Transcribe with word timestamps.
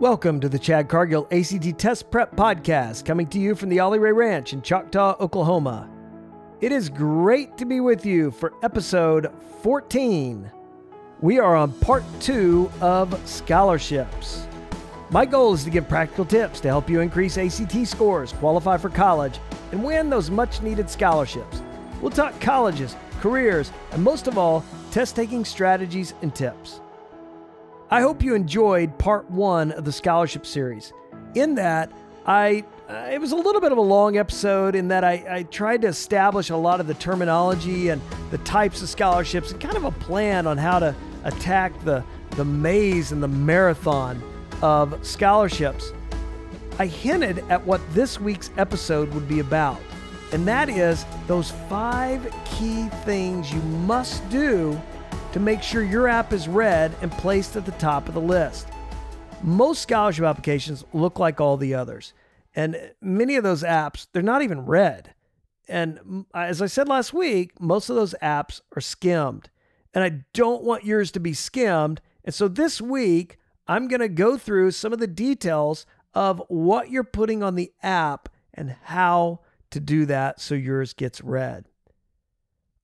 Welcome 0.00 0.40
to 0.40 0.48
the 0.48 0.58
Chad 0.58 0.88
Cargill 0.88 1.28
ACT 1.30 1.78
Test 1.78 2.10
Prep 2.10 2.34
Podcast, 2.34 3.04
coming 3.04 3.28
to 3.28 3.38
you 3.38 3.54
from 3.54 3.68
the 3.68 3.78
Ollie 3.78 4.00
Ray 4.00 4.10
Ranch 4.10 4.52
in 4.52 4.60
Choctaw, 4.60 5.14
Oklahoma. 5.20 5.88
It 6.60 6.72
is 6.72 6.88
great 6.88 7.56
to 7.58 7.64
be 7.64 7.78
with 7.78 8.04
you 8.04 8.32
for 8.32 8.54
episode 8.64 9.30
14. 9.62 10.50
We 11.20 11.38
are 11.38 11.54
on 11.54 11.70
part 11.74 12.02
two 12.18 12.72
of 12.80 13.16
scholarships. 13.24 14.48
My 15.10 15.24
goal 15.24 15.54
is 15.54 15.62
to 15.62 15.70
give 15.70 15.88
practical 15.88 16.24
tips 16.24 16.58
to 16.62 16.68
help 16.68 16.90
you 16.90 16.98
increase 16.98 17.38
ACT 17.38 17.86
scores, 17.86 18.32
qualify 18.32 18.76
for 18.78 18.90
college, 18.90 19.38
and 19.70 19.84
win 19.84 20.10
those 20.10 20.28
much 20.28 20.60
needed 20.60 20.90
scholarships. 20.90 21.62
We'll 22.02 22.10
talk 22.10 22.40
colleges, 22.40 22.96
careers, 23.20 23.70
and 23.92 24.02
most 24.02 24.26
of 24.26 24.38
all, 24.38 24.64
test 24.90 25.14
taking 25.14 25.44
strategies 25.44 26.14
and 26.20 26.34
tips. 26.34 26.80
I 27.94 28.00
hope 28.00 28.24
you 28.24 28.34
enjoyed 28.34 28.98
part 28.98 29.30
one 29.30 29.70
of 29.70 29.84
the 29.84 29.92
scholarship 29.92 30.46
series. 30.46 30.92
In 31.36 31.54
that, 31.54 31.92
I 32.26 32.64
uh, 32.88 33.08
it 33.12 33.20
was 33.20 33.30
a 33.30 33.36
little 33.36 33.60
bit 33.60 33.70
of 33.70 33.78
a 33.78 33.82
long 33.82 34.16
episode 34.16 34.74
in 34.74 34.88
that 34.88 35.04
I, 35.04 35.24
I 35.30 35.42
tried 35.44 35.82
to 35.82 35.86
establish 35.86 36.50
a 36.50 36.56
lot 36.56 36.80
of 36.80 36.88
the 36.88 36.94
terminology 36.94 37.90
and 37.90 38.02
the 38.32 38.38
types 38.38 38.82
of 38.82 38.88
scholarships 38.88 39.52
and 39.52 39.60
kind 39.60 39.76
of 39.76 39.84
a 39.84 39.92
plan 39.92 40.48
on 40.48 40.58
how 40.58 40.80
to 40.80 40.92
attack 41.22 41.72
the 41.84 42.02
the 42.30 42.44
maze 42.44 43.12
and 43.12 43.22
the 43.22 43.28
marathon 43.28 44.20
of 44.60 44.98
scholarships. 45.06 45.92
I 46.80 46.86
hinted 46.86 47.48
at 47.48 47.64
what 47.64 47.80
this 47.94 48.18
week's 48.18 48.50
episode 48.56 49.14
would 49.14 49.28
be 49.28 49.38
about, 49.38 49.78
and 50.32 50.48
that 50.48 50.68
is 50.68 51.06
those 51.28 51.52
five 51.68 52.28
key 52.44 52.88
things 53.04 53.52
you 53.52 53.60
must 53.62 54.28
do 54.30 54.82
to 55.34 55.40
make 55.40 55.64
sure 55.64 55.82
your 55.82 56.06
app 56.06 56.32
is 56.32 56.46
read 56.46 56.94
and 57.02 57.10
placed 57.10 57.56
at 57.56 57.66
the 57.66 57.72
top 57.72 58.06
of 58.06 58.14
the 58.14 58.20
list. 58.20 58.68
Most 59.42 59.82
scholarship 59.82 60.24
applications 60.24 60.84
look 60.92 61.18
like 61.18 61.40
all 61.40 61.56
the 61.56 61.74
others, 61.74 62.12
and 62.54 62.92
many 63.00 63.34
of 63.34 63.42
those 63.42 63.64
apps, 63.64 64.06
they're 64.12 64.22
not 64.22 64.42
even 64.42 64.64
read. 64.64 65.12
And 65.66 66.24
as 66.32 66.62
I 66.62 66.66
said 66.66 66.86
last 66.86 67.12
week, 67.12 67.60
most 67.60 67.90
of 67.90 67.96
those 67.96 68.14
apps 68.22 68.60
are 68.76 68.80
skimmed. 68.80 69.50
And 69.92 70.04
I 70.04 70.20
don't 70.34 70.62
want 70.62 70.84
yours 70.84 71.10
to 71.10 71.20
be 71.20 71.34
skimmed. 71.34 72.00
And 72.24 72.32
so 72.32 72.46
this 72.46 72.80
week, 72.80 73.36
I'm 73.66 73.88
going 73.88 74.02
to 74.02 74.08
go 74.08 74.38
through 74.38 74.70
some 74.70 74.92
of 74.92 75.00
the 75.00 75.08
details 75.08 75.84
of 76.14 76.40
what 76.46 76.90
you're 76.90 77.02
putting 77.02 77.42
on 77.42 77.56
the 77.56 77.72
app 77.82 78.28
and 78.52 78.76
how 78.84 79.40
to 79.72 79.80
do 79.80 80.06
that 80.06 80.40
so 80.40 80.54
yours 80.54 80.92
gets 80.92 81.20
read. 81.22 81.64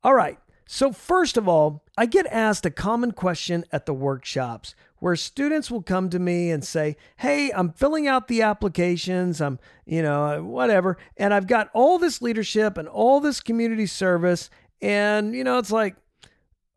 All 0.02 0.14
right, 0.14 0.38
so, 0.72 0.92
first 0.92 1.36
of 1.36 1.48
all, 1.48 1.82
I 2.00 2.06
get 2.06 2.26
asked 2.28 2.64
a 2.64 2.70
common 2.70 3.12
question 3.12 3.66
at 3.70 3.84
the 3.84 3.92
workshops 3.92 4.74
where 5.00 5.14
students 5.14 5.70
will 5.70 5.82
come 5.82 6.08
to 6.08 6.18
me 6.18 6.50
and 6.50 6.64
say, 6.64 6.96
Hey, 7.18 7.52
I'm 7.54 7.74
filling 7.74 8.08
out 8.08 8.26
the 8.26 8.40
applications, 8.40 9.38
I'm, 9.38 9.58
you 9.84 10.00
know, 10.00 10.24
uh, 10.24 10.38
whatever, 10.38 10.96
and 11.18 11.34
I've 11.34 11.46
got 11.46 11.68
all 11.74 11.98
this 11.98 12.22
leadership 12.22 12.78
and 12.78 12.88
all 12.88 13.20
this 13.20 13.40
community 13.40 13.84
service. 13.84 14.48
And, 14.80 15.34
you 15.34 15.44
know, 15.44 15.58
it's 15.58 15.70
like, 15.70 15.94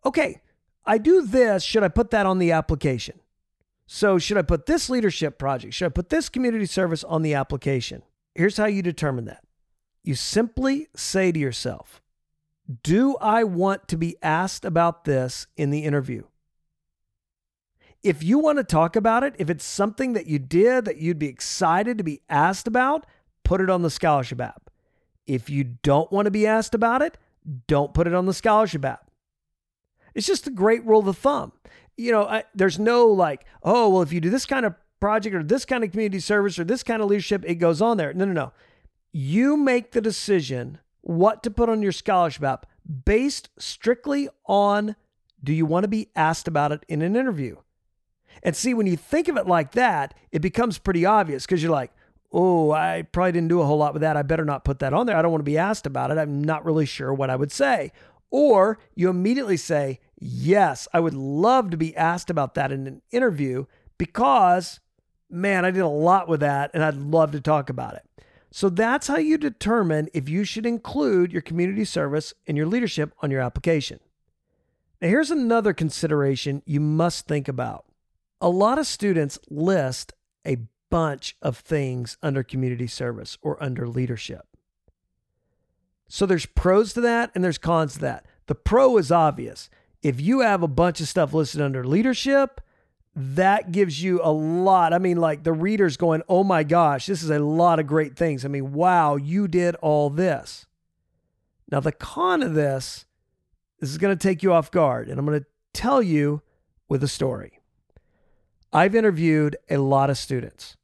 okay, 0.06 0.42
I 0.86 0.98
do 0.98 1.22
this. 1.26 1.64
Should 1.64 1.84
I 1.84 1.88
put 1.88 2.12
that 2.12 2.26
on 2.26 2.38
the 2.38 2.52
application? 2.52 3.22
So, 3.88 4.20
should 4.20 4.38
I 4.38 4.42
put 4.42 4.66
this 4.66 4.90
leadership 4.90 5.40
project? 5.40 5.74
Should 5.74 5.86
I 5.86 5.90
put 5.90 6.10
this 6.10 6.28
community 6.28 6.66
service 6.66 7.06
on 7.06 7.22
the 7.22 7.34
application? 7.34 8.04
Here's 8.36 8.58
how 8.58 8.66
you 8.66 8.82
determine 8.82 9.24
that 9.24 9.46
you 10.04 10.16
simply 10.16 10.90
say 10.98 11.32
to 11.32 11.40
yourself, 11.40 12.02
do 12.84 13.18
I 13.18 13.44
want 13.44 13.88
to 13.90 13.98
be 13.98 14.16
asked 14.22 14.66
about 14.66 15.06
this 15.06 15.48
in 15.58 15.70
the 15.70 15.84
interview? 15.84 16.24
If 18.02 18.24
you 18.24 18.40
want 18.40 18.58
to 18.58 18.64
talk 18.64 18.96
about 18.96 19.24
it, 19.24 19.36
if 19.38 19.50
it's 19.50 19.64
something 19.64 20.14
that 20.14 20.28
you 20.28 20.40
did 20.40 20.86
that 20.86 20.98
you'd 20.98 21.20
be 21.20 21.28
excited 21.28 21.98
to 21.98 22.04
be 22.04 22.22
asked 22.30 22.68
about, 22.68 23.06
put 23.44 23.62
it 23.62 23.70
on 23.70 23.82
the 23.82 23.90
scholarship 23.90 24.42
app. 24.42 24.70
If 25.26 25.50
you 25.50 25.64
don't 25.64 26.12
want 26.12 26.26
to 26.26 26.32
be 26.32 26.46
asked 26.46 26.76
about 26.76 27.02
it, 27.02 27.18
don't 27.68 27.94
put 27.94 28.08
it 28.08 28.14
on 28.14 28.26
the 28.26 28.34
scholarship 28.34 28.84
app. 28.84 29.10
It's 30.14 30.28
just 30.28 30.48
a 30.48 30.52
great 30.52 30.86
rule 30.86 31.08
of 31.08 31.18
thumb. 31.18 31.54
You 31.98 32.12
know, 32.12 32.26
I, 32.26 32.44
there's 32.54 32.80
no 32.80 33.08
like, 33.08 33.46
oh, 33.62 33.90
well, 33.90 34.02
if 34.02 34.12
you 34.12 34.20
do 34.20 34.30
this 34.30 34.46
kind 34.46 34.66
of 34.66 34.76
project 35.00 35.36
or 35.36 35.44
this 35.44 35.66
kind 35.66 35.84
of 35.84 35.92
community 35.92 36.20
service 36.20 36.60
or 36.60 36.64
this 36.64 36.84
kind 36.84 37.02
of 37.02 37.10
leadership, 37.10 37.44
it 37.46 37.56
goes 37.56 37.82
on 37.82 37.98
there. 37.98 38.14
No, 38.14 38.26
no, 38.26 38.34
no. 38.34 38.52
You 39.12 39.56
make 39.58 39.92
the 39.92 40.02
decision 40.02 40.80
what 41.04 41.44
to 41.44 41.52
put 41.52 41.70
on 41.70 41.82
your 41.82 41.92
scholarship 41.92 42.44
app 42.44 42.66
based 43.06 43.50
strictly 43.58 44.30
on 44.46 44.96
do 45.44 45.54
you 45.54 45.66
want 45.66 45.84
to 45.84 45.90
be 45.90 46.10
asked 46.16 46.48
about 46.48 46.72
it 46.72 46.86
in 46.88 47.02
an 47.02 47.16
interview? 47.16 47.58
And 48.42 48.56
see, 48.56 48.74
when 48.74 48.88
you 48.88 48.98
think 48.98 49.28
of 49.28 49.38
it 49.38 49.46
like 49.46 49.74
that, 49.74 50.14
it 50.32 50.40
becomes 50.40 50.78
pretty 50.78 51.06
obvious 51.06 51.46
because 51.46 51.62
you're 51.62 51.72
like, 51.72 51.92
oh, 52.32 52.72
I 52.72 53.04
probably 53.12 53.34
didn't 53.34 53.50
do 53.50 53.62
a 53.62 53.66
whole 53.66 53.78
lot 53.78 53.94
with 53.94 54.02
that. 54.02 54.18
I 54.18 54.22
better 54.24 54.46
not 54.46 54.66
put 54.66 54.80
that 54.80 54.94
on 54.94 55.06
there. 55.06 55.16
I 55.16 55.22
don't 55.22 55.32
want 55.32 55.42
to 55.42 55.52
be 55.52 55.58
asked 55.58 55.86
about 55.86 56.12
it. 56.12 56.18
I'm 56.18 56.44
not 56.44 56.66
really 56.66 56.86
sure 56.86 57.14
what 57.14 57.30
I 57.30 57.36
would 57.36 57.52
say. 57.52 57.92
Or 58.32 58.80
you 58.96 59.10
immediately 59.10 59.58
say, 59.58 60.00
yes, 60.20 60.88
I 60.94 61.00
would 61.00 61.14
love 61.14 61.70
to 61.70 61.78
be 61.78 61.96
asked 61.96 62.30
about 62.30 62.56
that 62.56 62.72
in 62.72 62.88
an 62.88 63.02
interview 63.12 63.66
because, 63.98 64.80
man, 65.30 65.66
I 65.66 65.72
did 65.72 65.82
a 65.82 65.88
lot 65.88 66.28
with 66.28 66.40
that 66.40 66.72
and 66.74 66.84
I'd 66.84 66.96
love 66.96 67.34
to 67.34 67.42
talk 67.42 67.70
about 67.70 67.96
it. 67.96 68.26
So 68.56 68.70
that's 68.70 69.08
how 69.08 69.18
you 69.18 69.40
determine 69.40 70.10
if 70.14 70.30
you 70.30 70.44
should 70.44 70.68
include 70.68 71.34
your 71.34 71.42
community 71.42 71.84
service 71.84 72.36
and 72.46 72.56
your 72.56 72.68
leadership 72.68 73.12
on 73.24 73.32
your 73.32 73.42
application. 73.42 74.00
Now, 75.02 75.08
here's 75.08 75.32
another 75.32 75.74
consideration 75.74 76.62
you 76.64 76.80
must 76.80 77.26
think 77.26 77.48
about. 77.48 77.86
A 78.40 78.50
lot 78.50 78.78
of 78.78 78.86
students 78.86 79.40
list 79.50 80.14
a 80.46 80.58
bunch 80.92 81.36
of 81.42 81.58
things 81.58 82.16
under 82.22 82.44
community 82.44 82.86
service 82.86 83.40
or 83.42 83.62
under 83.62 83.88
leadership. 83.88 84.46
So 86.08 86.28
there's 86.28 86.46
pros 86.46 86.94
to 86.94 87.02
that 87.02 87.32
and 87.34 87.44
there's 87.44 87.58
cons 87.58 87.94
to 87.94 88.00
that. 88.02 88.28
The 88.46 88.54
pro 88.54 88.98
is 88.98 89.12
obvious. 89.12 89.72
If 90.04 90.22
you 90.22 90.42
have 90.42 90.62
a 90.62 90.68
bunch 90.68 91.02
of 91.02 91.08
stuff 91.08 91.34
listed 91.34 91.60
under 91.60 91.84
leadership, 91.84 92.62
that 93.16 93.72
gives 93.72 94.02
you 94.02 94.22
a 94.24 94.32
lot. 94.32 94.94
I 94.94 94.98
mean, 94.98 95.18
like 95.18 95.44
the 95.44 95.54
reader's 95.54 95.98
going, 95.98 96.24
oh 96.28 96.44
my 96.44 96.64
gosh, 96.64 97.06
this 97.06 97.22
is 97.22 97.30
a 97.30 97.40
lot 97.40 97.80
of 97.80 97.86
great 97.86 98.16
things. 98.16 98.44
I 98.44 98.48
mean, 98.48 98.74
wow, 98.74 99.16
you 99.16 99.48
did 99.48 99.76
all 99.76 100.10
this. 100.10 100.66
Now, 101.72 101.80
the 101.80 101.92
con 101.92 102.42
of 102.42 102.54
this, 102.54 103.06
this 103.80 103.90
is 103.90 103.98
going 103.98 104.16
to 104.18 104.22
take 104.22 104.44
you 104.44 104.54
off 104.54 104.72
guard, 104.72 105.10
and 105.10 105.20
I'm 105.20 105.26
going 105.26 105.40
to 105.40 105.46
tell 105.74 106.02
you 106.02 106.42
with 106.88 107.04
a 107.04 107.08
story. 107.08 107.60
I've 108.72 108.96
interviewed 108.96 109.58
a 109.70 109.78
lot 109.78 110.10
of 110.10 110.18
students. 110.18 110.78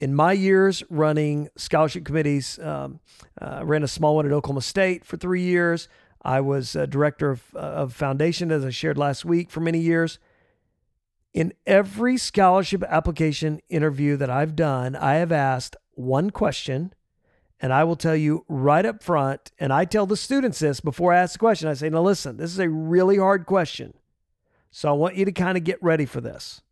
In 0.00 0.14
my 0.14 0.32
years 0.32 0.82
running 0.88 1.48
scholarship 1.56 2.04
committees, 2.04 2.58
um, 2.58 3.00
uh, 3.40 3.62
ran 3.64 3.82
a 3.82 3.88
small 3.88 4.16
one 4.16 4.26
at 4.26 4.32
Oklahoma 4.32 4.62
State 4.62 5.04
for 5.04 5.16
three 5.16 5.42
years. 5.42 5.88
I 6.22 6.40
was 6.40 6.72
director 6.72 7.30
of, 7.30 7.42
uh, 7.54 7.58
of 7.58 7.94
foundation, 7.94 8.50
as 8.50 8.64
I 8.64 8.70
shared 8.70 8.98
last 8.98 9.24
week, 9.24 9.50
for 9.50 9.60
many 9.60 9.78
years. 9.78 10.18
In 11.32 11.52
every 11.66 12.16
scholarship 12.16 12.82
application 12.82 13.60
interview 13.68 14.16
that 14.16 14.30
I've 14.30 14.56
done, 14.56 14.96
I 14.96 15.14
have 15.14 15.30
asked 15.30 15.76
one 15.94 16.30
question, 16.30 16.92
and 17.60 17.72
I 17.72 17.84
will 17.84 17.96
tell 17.96 18.16
you 18.16 18.44
right 18.48 18.84
up 18.84 19.02
front, 19.02 19.52
and 19.58 19.72
I 19.72 19.84
tell 19.84 20.06
the 20.06 20.16
students 20.16 20.58
this 20.58 20.80
before 20.80 21.12
I 21.12 21.18
ask 21.18 21.34
the 21.34 21.38
question. 21.38 21.68
I 21.68 21.74
say, 21.74 21.88
now 21.88 22.02
listen, 22.02 22.36
this 22.36 22.50
is 22.50 22.58
a 22.58 22.68
really 22.68 23.18
hard 23.18 23.46
question. 23.46 23.94
So 24.70 24.88
I 24.88 24.92
want 24.92 25.16
you 25.16 25.24
to 25.24 25.32
kind 25.32 25.56
of 25.56 25.64
get 25.64 25.82
ready 25.82 26.06
for 26.06 26.20
this. 26.20 26.62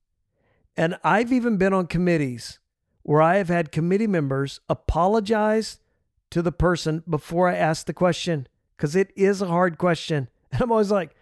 And 0.77 0.97
I've 1.03 1.33
even 1.33 1.57
been 1.57 1.73
on 1.73 1.87
committees 1.87 2.59
where 3.03 3.23
I 3.23 3.37
have 3.37 3.49
had 3.49 3.73
committee 3.73 4.07
members 4.07 4.61
apologize 4.69 5.81
to 6.31 6.43
the 6.43 6.53
person 6.53 7.03
before 7.09 7.49
I 7.49 7.57
ask 7.57 7.87
the 7.87 7.93
question 7.93 8.47
because 8.77 8.95
it 8.95 9.13
is 9.17 9.41
a 9.43 9.47
hard 9.47 9.79
question. 9.79 10.29
And 10.51 10.63
I'm 10.63 10.73
always 10.73 10.91
like, 10.91 11.15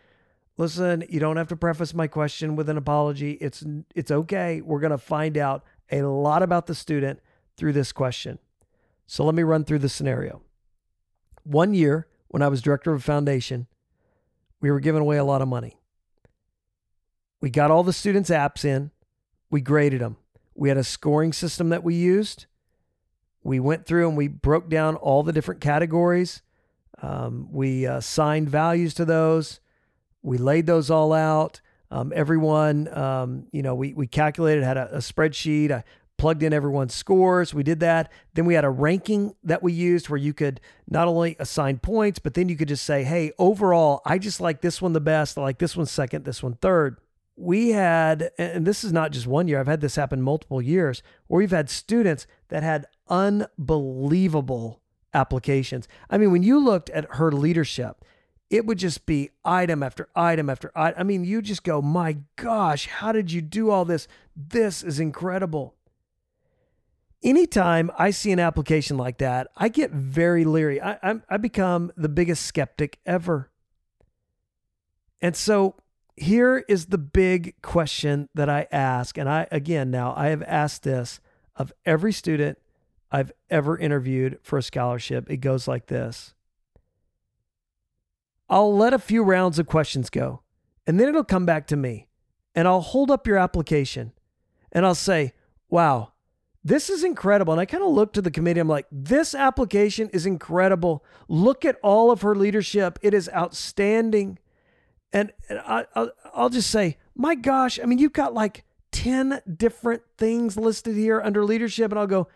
listen, 0.57 1.05
you 1.09 1.21
don't 1.21 1.37
have 1.37 1.49
to 1.49 1.57
preface 1.57 1.95
my 1.95 2.07
question 2.07 2.57
with 2.57 2.69
an 2.69 2.77
apology. 2.77 3.33
It's 3.33 3.65
it's 3.95 4.11
okay. 4.11 4.61
We're 4.61 4.81
going 4.81 4.91
to 4.91 4.99
find 4.99 5.37
out 5.37 5.65
a 5.91 6.03
lot 6.03 6.43
about 6.43 6.67
the 6.67 6.75
student 6.75 7.21
through 7.57 7.73
this 7.73 7.93
question. 7.93 8.39
So 9.07 9.25
let 9.25 9.35
me 9.35 9.43
run 9.43 9.65
through 9.65 9.79
the 9.81 9.89
scenario. 9.89 10.43
One 11.45 11.75
year, 11.75 12.09
when 12.29 12.43
I 12.43 12.49
was 12.49 12.61
director 12.61 12.93
of 12.93 13.01
a 13.01 13.03
foundation, 13.03 13.67
we 14.61 14.71
were 14.71 14.81
giving 14.81 15.01
away 15.01 15.17
a 15.17 15.25
lot 15.25 15.43
of 15.43 15.49
money. 15.49 15.79
We 17.41 17.51
got 17.51 17.71
all 17.71 17.85
the 17.85 17.93
students' 17.93 18.31
apps 18.31 18.65
in, 18.65 18.91
we 19.51 19.61
graded 19.61 20.01
them. 20.01 20.17
We 20.55 20.69
had 20.71 20.79
a 20.79 20.85
scoring 20.85 21.33
system 21.33 21.69
that 21.69 21.85
we 21.85 21.95
used. 21.95 22.47
We 23.45 23.61
went 23.61 23.87
through 23.87 24.09
and 24.09 24.17
we 24.17 24.27
broke 24.27 24.69
down 24.69 24.97
all 24.97 25.23
the 25.23 25.33
different 25.33 25.61
categories. 25.61 26.43
Um, 27.01 27.49
we 27.53 27.85
assigned 27.85 28.49
uh, 28.49 28.51
values 28.51 28.95
to 28.95 29.05
those. 29.05 29.61
We 30.27 30.39
laid 30.39 30.67
those 30.67 30.91
all 30.91 31.13
out. 31.13 31.61
Um, 31.89 32.13
everyone, 32.15 32.89
um, 32.93 33.47
you 33.53 33.63
know, 33.63 33.77
we, 33.77 33.95
we 33.95 34.09
calculated, 34.09 34.65
had 34.65 34.77
a, 34.77 34.97
a 34.97 34.99
spreadsheet. 34.99 35.71
I 35.71 35.85
plugged 36.19 36.43
in 36.43 36.53
everyone's 36.53 36.95
scores. 36.95 37.55
We 37.55 37.63
did 37.63 37.79
that. 37.81 38.11
Then 38.35 38.45
we 38.45 38.55
had 38.55 38.65
a 38.65 38.71
ranking 38.71 39.37
that 39.45 39.63
we 39.63 39.73
used 39.73 40.09
where 40.09 40.19
you 40.19 40.35
could 40.35 40.61
not 40.89 41.07
only 41.07 41.37
assign 41.39 41.79
points, 41.79 42.19
but 42.19 42.35
then 42.35 42.49
you 42.49 42.57
could 42.57 42.67
just 42.67 42.85
say, 42.85 43.05
hey, 43.05 43.31
overall, 43.39 44.03
I 44.05 44.19
just 44.19 44.41
like 44.41 44.63
this 44.63 44.83
one 44.83 44.95
the 44.95 45.01
best. 45.01 45.39
I 45.39 45.43
like 45.43 45.59
this 45.59 45.77
one 45.77 45.87
second, 45.87 46.25
this 46.25 46.43
one 46.43 46.55
third. 46.55 46.97
we 47.37 47.71
had, 47.71 48.31
and 48.39 48.67
this 48.67 48.83
is 48.83 48.93
not 48.93 49.13
just 49.13 49.27
one 49.27 49.47
year, 49.47 49.61
I've 49.61 49.67
had 49.67 49.83
this 49.83 49.97
happen 49.97 50.23
multiple 50.23 50.63
years, 50.63 51.03
where 51.27 51.39
we've 51.39 51.51
had 51.51 51.69
students 51.69 52.27
that 52.49 52.63
had 52.63 52.87
unbelievable 53.09 54.81
applications. 55.13 55.87
I 56.09 56.19
mean, 56.19 56.33
when 56.33 56.43
you 56.43 56.59
looked 56.59 56.91
at 56.91 57.17
her 57.17 57.31
leadership, 57.31 58.05
it 58.51 58.65
would 58.65 58.79
just 58.79 59.07
be 59.07 59.31
item 59.45 59.83
after 59.83 60.09
item 60.15 60.49
after 60.49 60.71
item. 60.77 61.01
I 61.01 61.03
mean, 61.03 61.25
you 61.25 61.43
just 61.43 61.65
go, 61.65 61.83
my 61.83 62.19
gosh, 62.37 62.87
how 62.87 63.13
did 63.13 63.33
you 63.33 63.43
do 63.43 63.71
all 63.71 63.85
this? 63.85 64.07
This 64.37 64.83
is 64.83 65.01
incredible. 65.01 65.75
Anytime 67.23 67.91
I 67.99 68.11
see 68.11 68.31
an 68.31 68.39
application 68.39 68.97
like 68.97 69.19
that, 69.19 69.49
I 69.57 69.69
get 69.69 69.91
very 69.91 70.45
leery. 70.45 70.81
I, 70.81 70.99
I, 71.03 71.21
I 71.29 71.37
become 71.39 71.91
the 71.97 72.09
biggest 72.09 72.47
skeptic 72.47 73.01
ever. 73.05 73.51
And 75.21 75.35
so 75.35 75.75
here 76.15 76.65
is 76.69 76.87
the 76.87 76.99
big 76.99 77.61
question 77.63 78.29
that 78.35 78.49
I 78.49 78.69
ask. 78.71 79.19
And 79.19 79.29
I, 79.29 79.49
again, 79.51 79.91
now 79.91 80.15
I 80.17 80.29
have 80.29 80.43
asked 80.45 80.85
this 80.85 81.21
of 81.57 81.73
every 81.85 82.13
student 82.13 82.59
I've 83.11 83.33
ever 83.51 83.77
interviewed 83.77 84.39
for 84.43 84.59
a 84.59 84.63
scholarship. 84.63 85.29
It 85.29 85.39
goes 85.39 85.67
like 85.67 85.87
this 85.87 86.35
I'll 88.49 88.77
let 88.77 88.95
a 88.95 88.99
few 88.99 89.23
rounds 89.23 89.59
of 89.59 89.67
questions 89.67 90.11
go, 90.11 90.43
and 90.87 90.99
then 91.01 91.09
it'll 91.09 91.25
come 91.25 91.47
back 91.47 91.67
to 91.69 91.77
me. 91.77 92.09
And 92.57 92.67
I'll 92.67 92.81
hold 92.81 93.11
up 93.11 93.27
your 93.27 93.37
application 93.37 94.13
and 94.73 94.87
I'll 94.87 94.95
say, 94.95 95.35
wow, 95.69 96.13
this 96.65 96.89
is 96.89 97.05
incredible. 97.05 97.53
And 97.53 97.61
I 97.61 97.67
kind 97.67 97.85
of 97.85 97.91
look 97.91 98.15
to 98.15 98.23
the 98.23 98.31
committee. 98.31 98.61
I'm 98.61 98.67
like, 98.67 98.87
this 98.91 99.35
application 99.35 100.09
is 100.15 100.25
incredible. 100.25 101.05
Look 101.29 101.67
at 101.67 101.77
all 101.83 102.11
of 102.11 102.23
her 102.23 102.35
leadership. 102.35 102.99
It 103.03 103.13
is 103.13 103.29
outstanding. 103.37 104.39
And, 105.13 105.33
I'll 106.35 106.49
just 106.49 106.71
say, 106.71 106.97
my 107.15 107.35
gosh, 107.35 107.79
I 107.79 107.85
mean, 107.85 107.99
you've 107.99 108.15
got 108.15 108.33
like 108.33 108.65
10 108.93 109.43
different 109.55 110.03
things 110.17 110.57
listed 110.57 110.97
here 110.97 111.21
under 111.21 111.45
leadership. 111.45 111.93
And 111.93 111.99
I'll 111.99 112.07
go, 112.07 112.29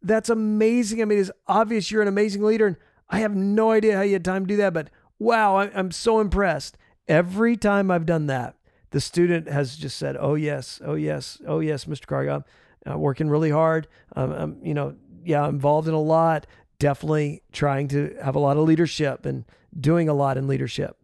that's 0.00 0.30
amazing. 0.30 1.02
I 1.02 1.04
mean, 1.04 1.18
it's 1.18 1.30
obvious 1.46 1.90
you're 1.90 2.02
an 2.02 2.08
amazing 2.08 2.42
leader. 2.42 2.66
And 2.68 2.76
I 3.10 3.20
have 3.20 3.36
no 3.36 3.70
idea 3.70 3.96
how 3.96 4.02
you 4.02 4.14
had 4.14 4.24
time 4.24 4.46
to 4.46 4.48
do 4.48 4.56
that, 4.56 4.72
but 4.72 4.88
wow, 5.18 5.58
I'm 5.58 5.90
so 5.90 6.20
impressed. 6.20 6.76
Every 7.06 7.56
time 7.56 7.90
I've 7.90 8.06
done 8.06 8.26
that, 8.26 8.56
the 8.90 9.00
student 9.00 9.48
has 9.48 9.76
just 9.76 9.96
said, 9.96 10.16
"Oh 10.18 10.34
yes, 10.34 10.80
oh 10.84 10.94
yes, 10.94 11.40
oh 11.46 11.60
yes, 11.60 11.84
Mr. 11.84 12.06
Cargill, 12.06 12.44
I'm 12.86 12.92
uh, 12.92 12.96
working 12.96 13.28
really 13.28 13.50
hard. 13.50 13.86
I'm, 14.14 14.58
you 14.62 14.74
know, 14.74 14.96
yeah, 15.24 15.48
involved 15.48 15.88
in 15.88 15.94
a 15.94 16.00
lot. 16.00 16.46
Definitely 16.78 17.42
trying 17.52 17.88
to 17.88 18.16
have 18.22 18.36
a 18.36 18.38
lot 18.38 18.56
of 18.56 18.64
leadership 18.64 19.26
and 19.26 19.44
doing 19.78 20.08
a 20.08 20.14
lot 20.14 20.38
in 20.38 20.46
leadership." 20.46 20.96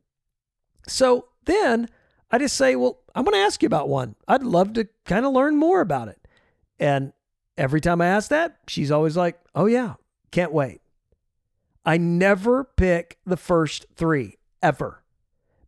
So 0.87 1.29
then 1.45 1.89
I 2.31 2.39
just 2.39 2.57
say, 2.57 2.77
"Well, 2.77 3.01
I'm 3.15 3.25
going 3.25 3.35
to 3.35 3.45
ask 3.45 3.63
you 3.63 3.67
about 3.67 3.89
one. 3.89 4.15
I'd 4.27 4.43
love 4.43 4.73
to 4.75 4.89
kind 5.05 5.27
of 5.27 5.33
learn 5.33 5.57
more 5.57 5.81
about 5.81 6.09
it." 6.09 6.27
And 6.79 7.13
every 7.57 7.81
time 7.81 8.01
I 8.01 8.07
ask 8.07 8.31
that, 8.31 8.59
she's 8.67 8.91
always 8.91 9.17
like, 9.17 9.39
"Oh 9.55 9.67
yeah, 9.67 9.95
can't 10.31 10.53
wait." 10.53 10.81
I 11.85 11.99
never 11.99 12.65
pick 12.65 13.19
the 13.27 13.37
first 13.37 13.87
three 13.95 14.39
ever 14.63 15.03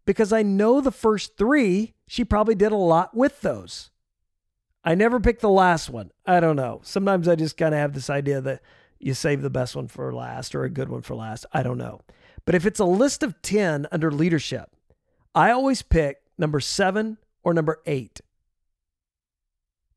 because 0.06 0.32
I 0.32 0.42
know 0.42 0.80
the 0.80 0.90
first 0.90 1.36
three, 1.36 1.94
she 2.06 2.24
probably 2.24 2.54
did 2.54 2.72
a 2.72 2.76
lot 2.76 3.14
with 3.14 3.42
those. 3.42 3.90
I 4.84 4.94
never 4.94 5.18
pick 5.20 5.40
the 5.40 5.48
last 5.50 5.90
one. 5.90 6.12
I 6.24 6.40
don't 6.40 6.56
know. 6.56 6.80
Sometimes 6.84 7.26
I 7.28 7.34
just 7.34 7.56
kind 7.56 7.74
of 7.74 7.80
have 7.80 7.92
this 7.92 8.08
idea 8.08 8.40
that 8.40 8.62
you 8.98 9.14
save 9.14 9.42
the 9.42 9.50
best 9.50 9.76
one 9.76 9.88
for 9.88 10.14
last 10.14 10.54
or 10.54 10.64
a 10.64 10.70
good 10.70 10.88
one 10.88 11.02
for 11.02 11.14
last. 11.14 11.44
I 11.52 11.62
don't 11.62 11.76
know. 11.76 12.02
But 12.44 12.54
if 12.54 12.64
it's 12.64 12.80
a 12.80 12.84
list 12.84 13.22
of 13.22 13.42
10 13.42 13.88
under 13.90 14.10
leadership, 14.12 14.70
I 15.34 15.50
always 15.50 15.82
pick 15.82 16.18
number 16.38 16.60
seven 16.60 17.18
or 17.42 17.52
number 17.52 17.82
eight. 17.84 18.20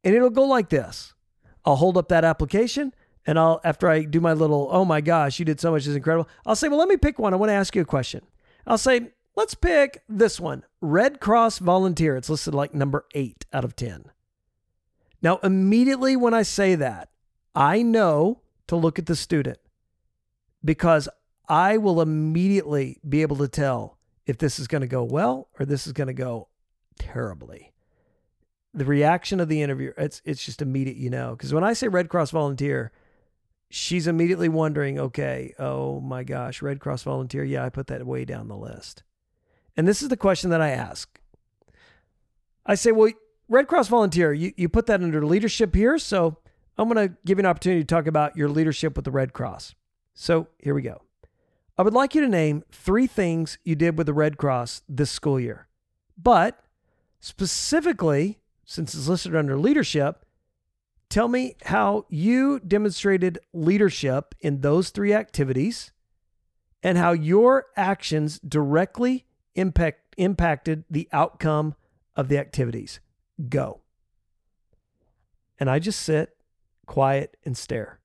And 0.03 0.15
it'll 0.15 0.29
go 0.31 0.45
like 0.45 0.69
this 0.69 1.13
I'll 1.63 1.75
hold 1.75 1.97
up 1.97 2.09
that 2.09 2.25
application 2.25 2.93
and 3.29 3.37
I'll 3.37 3.61
after 3.63 3.87
I 3.87 4.05
do 4.05 4.19
my 4.19 4.33
little, 4.33 4.67
oh 4.71 4.83
my 4.83 5.01
gosh, 5.01 5.37
you 5.37 5.45
did 5.45 5.59
so 5.59 5.69
much, 5.69 5.85
is 5.85 5.95
incredible. 5.95 6.27
I'll 6.47 6.55
say, 6.55 6.67
well, 6.67 6.79
let 6.79 6.89
me 6.89 6.97
pick 6.97 7.19
one. 7.19 7.31
I 7.31 7.37
want 7.37 7.51
to 7.51 7.53
ask 7.53 7.75
you 7.75 7.81
a 7.83 7.85
question. 7.85 8.23
I'll 8.65 8.79
say, 8.79 9.11
let's 9.35 9.53
pick 9.53 10.01
this 10.09 10.39
one, 10.39 10.65
Red 10.81 11.19
Cross 11.19 11.59
volunteer. 11.59 12.15
It's 12.15 12.31
listed 12.31 12.55
like 12.55 12.73
number 12.73 13.05
eight 13.13 13.45
out 13.53 13.63
of 13.63 13.75
ten. 13.75 14.05
Now, 15.21 15.37
immediately 15.43 16.15
when 16.15 16.33
I 16.33 16.41
say 16.41 16.73
that, 16.73 17.09
I 17.53 17.83
know 17.83 18.41
to 18.65 18.75
look 18.75 18.97
at 18.97 19.05
the 19.05 19.15
student 19.15 19.59
because 20.65 21.07
I 21.47 21.77
will 21.77 22.01
immediately 22.01 22.97
be 23.07 23.21
able 23.21 23.35
to 23.37 23.47
tell 23.47 23.99
if 24.25 24.39
this 24.39 24.57
is 24.57 24.67
going 24.67 24.81
to 24.81 24.87
go 24.87 25.03
well 25.03 25.49
or 25.59 25.67
this 25.67 25.85
is 25.85 25.93
going 25.93 26.07
to 26.07 26.13
go 26.13 26.47
terribly. 26.97 27.73
The 28.73 28.85
reaction 28.85 29.39
of 29.39 29.49
the 29.49 29.61
interviewer, 29.61 29.93
it's 29.97 30.19
it's 30.25 30.43
just 30.43 30.63
immediate, 30.63 30.97
you 30.97 31.11
know. 31.11 31.35
Because 31.35 31.53
when 31.53 31.63
I 31.63 31.73
say 31.73 31.87
Red 31.89 32.09
Cross 32.09 32.31
volunteer, 32.31 32.91
she's 33.69 34.07
immediately 34.07 34.49
wondering, 34.49 34.99
okay, 34.99 35.53
oh 35.59 35.99
my 36.01 36.23
gosh, 36.23 36.61
Red 36.61 36.79
Cross 36.79 37.03
volunteer. 37.03 37.43
Yeah, 37.43 37.65
I 37.65 37.69
put 37.69 37.87
that 37.87 38.05
way 38.05 38.25
down 38.25 38.47
the 38.47 38.57
list. 38.57 39.03
And 39.77 39.87
this 39.87 40.01
is 40.01 40.09
the 40.09 40.17
question 40.17 40.49
that 40.49 40.61
I 40.61 40.69
ask. 40.69 41.19
I 42.65 42.75
say, 42.75 42.91
well, 42.91 43.11
Red 43.47 43.67
Cross 43.67 43.87
volunteer, 43.87 44.33
you, 44.33 44.51
you 44.57 44.69
put 44.69 44.87
that 44.87 45.01
under 45.01 45.25
leadership 45.25 45.73
here. 45.73 45.97
So 45.97 46.37
I'm 46.77 46.89
going 46.89 47.09
to 47.09 47.15
give 47.25 47.37
you 47.37 47.43
an 47.43 47.45
opportunity 47.45 47.81
to 47.81 47.87
talk 47.87 48.07
about 48.07 48.35
your 48.35 48.49
leadership 48.49 48.95
with 48.95 49.05
the 49.05 49.11
Red 49.11 49.33
Cross. 49.33 49.75
So 50.13 50.47
here 50.59 50.73
we 50.73 50.81
go. 50.81 51.01
I 51.77 51.81
would 51.81 51.93
like 51.93 52.13
you 52.13 52.21
to 52.21 52.27
name 52.27 52.63
three 52.71 53.07
things 53.07 53.57
you 53.63 53.75
did 53.75 53.97
with 53.97 54.07
the 54.07 54.13
Red 54.13 54.37
Cross 54.37 54.81
this 54.89 55.09
school 55.09 55.39
year. 55.39 55.67
But 56.17 56.61
specifically, 57.21 58.39
since 58.65 58.93
it's 58.93 59.07
listed 59.07 59.35
under 59.35 59.57
leadership, 59.57 60.25
Tell 61.09 61.27
me 61.27 61.55
how 61.65 62.05
you 62.09 62.59
demonstrated 62.59 63.39
leadership 63.51 64.35
in 64.41 64.61
those 64.61 64.91
three 64.91 65.11
activities 65.11 65.91
and 66.83 66.97
how 66.97 67.13
your 67.13 67.65
actions 67.75 68.39
directly 68.39 69.25
impact, 69.55 70.15
impacted 70.17 70.83
the 70.89 71.09
outcome 71.11 71.75
of 72.15 72.27
the 72.27 72.37
activities. 72.37 72.99
Go. 73.49 73.81
And 75.59 75.69
I 75.69 75.79
just 75.79 76.01
sit 76.01 76.37
quiet 76.85 77.37
and 77.43 77.57
stare. 77.57 77.99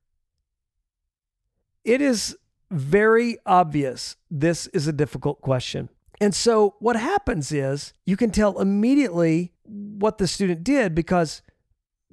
It 1.85 2.01
is 2.01 2.37
very 2.71 3.37
obvious 3.45 4.17
this 4.31 4.67
is 4.69 4.89
a 4.89 4.93
difficult 4.93 5.43
question. 5.43 5.91
And 6.21 6.35
so 6.35 6.77
what 6.79 6.97
happens 6.97 7.53
is 7.53 7.93
you 8.07 8.17
can 8.17 8.31
tell 8.31 8.61
immediately 8.61 9.53
what 9.65 10.19
the 10.19 10.27
student 10.27 10.65
did 10.65 10.95
because 10.95 11.43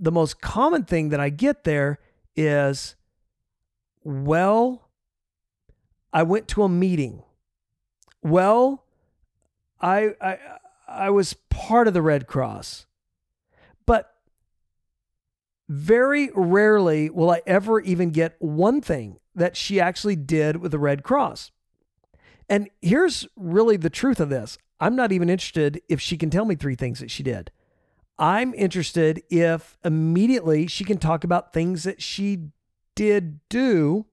the 0.02 0.12
most 0.12 0.42
common 0.42 0.84
thing 0.84 1.10
that 1.10 1.20
I 1.20 1.30
get 1.30 1.64
there 1.64 2.00
is, 2.36 2.96
well, 4.04 4.90
I 6.12 6.24
went 6.24 6.48
to 6.50 6.64
a 6.64 6.70
meeting. 6.70 7.22
Well, 8.24 8.84
I 9.80 10.16
I 10.20 10.38
I 10.88 11.10
was 11.12 11.36
part 11.50 11.88
of 11.88 11.94
the 11.94 12.02
Red 12.02 12.28
Cross. 12.28 12.88
But 13.86 14.14
very 15.70 16.30
rarely 16.34 17.10
will 17.10 17.30
I 17.30 17.42
ever 17.46 17.80
even 17.80 18.10
get 18.10 18.36
one 18.40 18.82
thing 18.82 19.20
that 19.36 19.56
she 19.56 19.80
actually 19.80 20.16
did 20.16 20.58
with 20.58 20.72
the 20.72 20.80
Red 20.80 21.04
Cross. 21.04 21.52
And 22.50 22.70
here's 22.82 23.28
really 23.38 23.78
the 23.78 23.90
truth 23.90 24.20
of 24.20 24.30
this. 24.30 24.58
I'm 24.80 24.96
not 24.96 25.12
even 25.12 25.30
interested 25.30 25.80
if 25.88 26.02
she 26.02 26.18
can 26.18 26.30
tell 26.30 26.44
me 26.44 26.56
three 26.56 26.76
things 26.76 27.00
that 27.00 27.12
she 27.12 27.24
did. 27.24 27.52
I'm 28.22 28.54
interested 28.54 29.24
if 29.32 29.80
immediately 29.84 30.68
she 30.68 30.84
can 30.84 31.00
talk 31.00 31.24
about 31.24 31.52
things 31.52 31.84
that 31.84 32.04
she 32.04 32.50
did 32.96 33.40
do. 33.50 34.06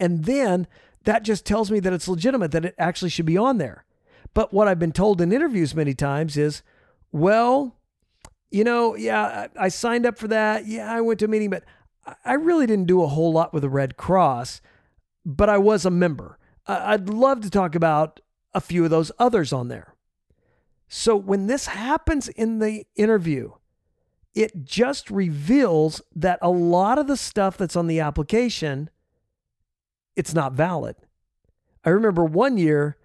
And 0.00 0.24
then 0.24 0.66
that 1.04 1.22
just 1.22 1.44
tells 1.44 1.70
me 1.70 1.78
that 1.80 1.92
it's 1.92 2.08
legitimate, 2.08 2.52
that 2.52 2.64
it 2.64 2.74
actually 2.78 3.10
should 3.10 3.26
be 3.26 3.36
on 3.36 3.58
there. 3.58 3.84
But 4.32 4.54
what 4.54 4.68
I've 4.68 4.78
been 4.78 4.90
told 4.92 5.20
in 5.20 5.32
interviews 5.32 5.74
many 5.74 5.92
times 5.92 6.38
is, 6.38 6.62
well, 7.12 7.76
you 8.50 8.64
know, 8.64 8.96
yeah, 8.96 9.48
I 9.58 9.68
signed 9.68 10.06
up 10.06 10.16
for 10.16 10.28
that. 10.28 10.66
Yeah, 10.66 10.90
I 10.90 11.02
went 11.02 11.18
to 11.18 11.26
a 11.26 11.28
meeting, 11.28 11.50
but 11.50 11.64
I 12.24 12.34
really 12.34 12.66
didn't 12.66 12.86
do 12.86 13.02
a 13.02 13.08
whole 13.08 13.32
lot 13.32 13.52
with 13.52 13.62
the 13.62 13.68
Red 13.68 13.98
Cross, 13.98 14.62
but 15.26 15.50
I 15.50 15.58
was 15.58 15.84
a 15.84 15.90
member. 15.90 16.38
I'd 16.66 17.10
love 17.10 17.42
to 17.42 17.50
talk 17.50 17.74
about 17.74 18.20
a 18.54 18.62
few 18.62 18.82
of 18.84 18.90
those 18.90 19.12
others 19.18 19.52
on 19.52 19.68
there. 19.68 19.95
So 20.88 21.16
when 21.16 21.46
this 21.46 21.66
happens 21.66 22.28
in 22.28 22.58
the 22.58 22.86
interview, 22.94 23.52
it 24.34 24.64
just 24.64 25.10
reveals 25.10 26.02
that 26.14 26.38
a 26.42 26.50
lot 26.50 26.98
of 26.98 27.06
the 27.06 27.16
stuff 27.16 27.56
that's 27.56 27.76
on 27.76 27.86
the 27.86 28.00
application 28.00 28.90
it's 30.14 30.34
not 30.34 30.54
valid. 30.54 30.96
I 31.84 31.90
remember 31.90 32.24
one 32.24 32.56
year 32.56 32.96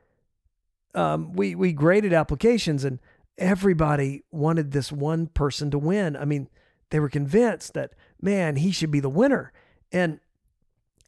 um, 0.95 1.33
we 1.33 1.55
we 1.55 1.73
graded 1.73 2.13
applications 2.13 2.83
and 2.83 2.99
everybody 3.37 4.23
wanted 4.31 4.71
this 4.71 4.91
one 4.91 5.27
person 5.27 5.71
to 5.71 5.77
win. 5.77 6.15
I 6.15 6.25
mean, 6.25 6.49
they 6.89 6.99
were 6.99 7.09
convinced 7.09 7.73
that 7.73 7.93
man 8.21 8.55
he 8.55 8.71
should 8.71 8.91
be 8.91 8.99
the 8.99 9.09
winner, 9.09 9.51
and 9.91 10.19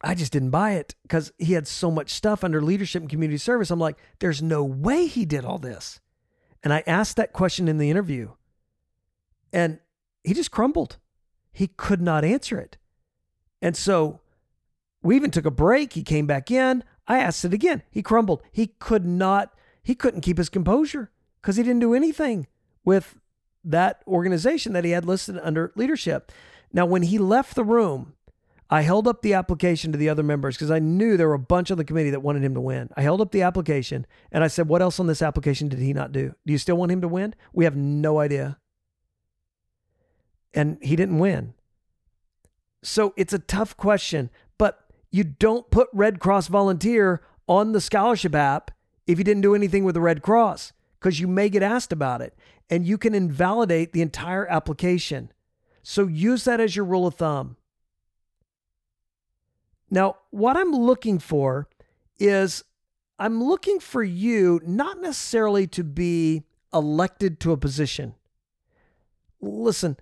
I 0.02 0.16
just 0.16 0.34
didn't 0.34 0.52
buy 0.52 0.72
it 0.74 0.96
because 1.04 1.32
he 1.38 1.54
had 1.54 1.68
so 1.68 1.90
much 1.90 2.12
stuff 2.12 2.44
under 2.44 2.62
leadership 2.62 3.02
and 3.02 3.10
community 3.10 3.38
service. 3.38 3.72
I'm 3.72 3.80
like, 3.80 3.98
there's 4.20 4.42
no 4.42 4.64
way 4.64 5.08
he 5.08 5.26
did 5.26 5.46
all 5.46 5.60
this. 5.60 6.00
And 6.64 6.74
I 6.74 6.84
asked 6.88 7.18
that 7.18 7.34
question 7.34 7.68
in 7.68 7.78
the 7.78 7.90
interview. 7.90 8.32
And 9.52 9.80
he 10.24 10.34
just 10.34 10.52
crumbled. 10.52 10.98
He 11.52 11.68
could 11.68 12.02
not 12.02 12.24
answer 12.24 12.58
it. 12.58 12.78
And 13.62 13.76
so 13.76 14.22
we 15.02 15.16
even 15.16 15.32
took 15.32 15.46
a 15.46 15.52
break. 15.52 15.94
He 15.94 16.04
came 16.04 16.26
back 16.26 16.50
in. 16.50 16.84
I 17.08 17.20
asked 17.20 17.44
it 17.44 17.54
again. 17.54 17.84
He 17.92 18.02
crumbled. 18.02 18.42
He 18.52 18.68
could 18.68 19.06
not, 19.06 19.54
he 19.84 19.94
couldn't 19.94 20.22
keep 20.22 20.38
his 20.38 20.50
composure 20.50 21.12
because 21.42 21.58
he 21.58 21.64
didn't 21.64 21.82
do 21.82 21.94
anything 21.94 22.48
with 22.86 23.20
that 23.64 24.02
organization 24.08 24.74
that 24.74 24.86
he 24.86 24.92
had 24.92 25.06
listed 25.06 25.38
under 25.42 25.72
leadership. 25.76 26.32
Now, 26.72 26.86
when 26.86 27.04
he 27.04 27.18
left 27.18 27.56
the 27.56 27.64
room, 27.64 28.14
I 28.74 28.82
held 28.82 29.08
up 29.08 29.22
the 29.22 29.36
application 29.36 29.92
to 29.92 30.00
the 30.00 30.10
other 30.10 30.24
members 30.24 30.56
because 30.56 30.72
I 30.72 30.80
knew 30.80 31.16
there 31.16 31.28
were 31.28 31.36
a 31.36 31.40
bunch 31.40 31.70
on 31.70 31.78
the 31.78 31.86
committee 31.86 32.10
that 32.10 32.24
wanted 32.24 32.44
him 32.44 32.56
to 32.56 32.60
win. 32.60 32.90
I 32.98 33.04
held 33.04 33.22
up 33.22 33.32
the 33.32 33.44
application 33.44 34.08
and 34.32 34.44
I 34.44 34.48
said, 34.48 34.68
What 34.68 34.82
else 34.82 35.00
on 35.00 35.06
this 35.06 35.22
application 35.22 35.68
did 35.68 35.78
he 35.78 35.94
not 35.94 36.12
do? 36.12 36.34
Do 36.44 36.52
you 36.52 36.58
still 36.58 36.76
want 36.76 36.92
him 36.92 37.02
to 37.02 37.08
win? 37.08 37.36
We 37.54 37.66
have 37.66 37.76
no 37.76 38.18
idea. 38.18 38.58
And 40.56 40.80
he 40.82 40.96
didn't 40.96 41.20
win. 41.20 41.54
So 42.82 43.14
it's 43.16 43.32
a 43.32 43.38
tough 43.38 43.78
question, 43.78 44.32
but 44.58 44.90
you 45.12 45.24
don't 45.24 45.70
put 45.70 45.88
Red 45.94 46.20
Cross 46.20 46.48
volunteer 46.48 47.22
on 47.48 47.74
the 47.74 47.82
scholarship 47.82 48.34
app 48.34 48.72
if 49.06 49.20
you 49.20 49.24
didn't 49.24 49.44
do 49.44 49.54
anything 49.54 49.84
with 49.84 49.94
the 49.94 50.02
Red 50.02 50.24
Cross 50.24 50.74
because 51.00 51.20
you 51.20 51.28
may 51.28 51.48
get 51.48 51.62
asked 51.62 51.94
about 51.94 52.24
it 52.24 52.36
and 52.72 52.88
you 52.88 52.98
can 52.98 53.14
invalidate 53.14 53.94
the 53.94 54.02
entire 54.02 54.48
application. 54.48 55.32
So 55.84 56.08
use 56.08 56.44
that 56.46 56.60
as 56.60 56.76
your 56.76 56.86
rule 56.86 57.06
of 57.06 57.14
thumb. 57.14 57.58
Now, 59.90 60.18
what 60.32 60.58
I'm 60.58 60.72
looking 60.72 61.20
for 61.20 61.68
is 62.20 62.64
I'm 63.20 63.44
looking 63.44 63.80
for 63.80 64.04
you 64.04 64.60
not 64.66 65.00
necessarily 65.00 65.68
to 65.68 65.84
be 65.84 66.44
elected 66.74 67.40
to 67.42 67.52
a 67.52 67.58
position. 67.58 68.16
Listen, 69.40 69.98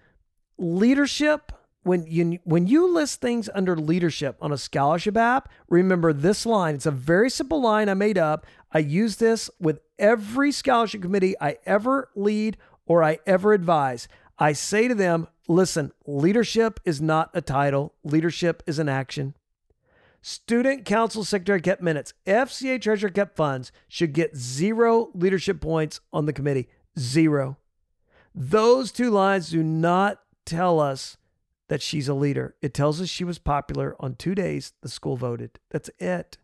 leadership 0.58 1.52
when 1.84 2.06
you 2.08 2.40
when 2.44 2.68
you 2.68 2.94
list 2.94 3.22
things 3.22 3.50
under 3.56 3.76
leadership 3.76 4.38
on 4.40 4.52
a 4.52 4.58
scholarship 4.58 5.18
app, 5.18 5.50
remember 5.68 6.14
this 6.14 6.46
line. 6.46 6.76
It's 6.76 6.86
a 6.86 6.92
very 6.92 7.30
simple 7.30 7.62
line 7.62 7.90
I 7.90 7.96
made 7.96 8.18
up. 8.18 8.46
I 8.72 8.80
use 8.80 9.16
this 9.18 9.50
with 9.60 9.80
every 9.98 10.52
scholarship 10.52 11.02
committee 11.02 11.36
I 11.42 11.58
ever 11.66 12.10
lead 12.16 12.58
or 12.86 13.04
I 13.04 13.20
ever 13.26 13.54
advise. 13.54 14.08
I 14.38 14.54
say 14.54 14.88
to 14.88 14.96
them, 14.96 15.28
listen, 15.48 15.92
leadership 16.06 16.80
is 16.86 17.02
not 17.02 17.30
a 17.34 17.42
title, 17.42 17.94
leadership 18.04 18.64
is 18.66 18.80
an 18.80 18.90
action. 18.90 19.36
Student 20.22 20.86
Council 20.86 21.24
Secretary 21.24 21.62
kept 21.62 21.82
minutes. 21.82 22.14
FCA 22.28 22.80
Treasurer 22.80 23.10
kept 23.10 23.36
funds 23.36 23.72
should 23.88 24.14
get 24.14 24.36
zero 24.36 25.10
leadership 25.14 25.60
points 25.60 26.00
on 26.14 26.26
the 26.26 26.34
committee. 26.34 26.70
Zero. 26.98 27.58
Those 28.36 28.92
two 28.92 29.10
lines 29.10 29.50
do 29.50 29.64
not 29.64 30.20
tell 30.46 30.80
us 30.80 31.18
that 31.70 31.82
she's 31.82 32.08
a 32.08 32.14
leader. 32.14 32.56
It 32.62 32.74
tells 32.74 33.02
us 33.02 33.10
she 33.10 33.24
was 33.24 33.40
popular 33.40 33.96
on 34.00 34.16
two 34.16 34.36
days 34.36 34.74
the 34.82 34.90
school 34.90 35.18
voted. 35.18 35.60
That's 35.70 35.90
it. 35.98 36.38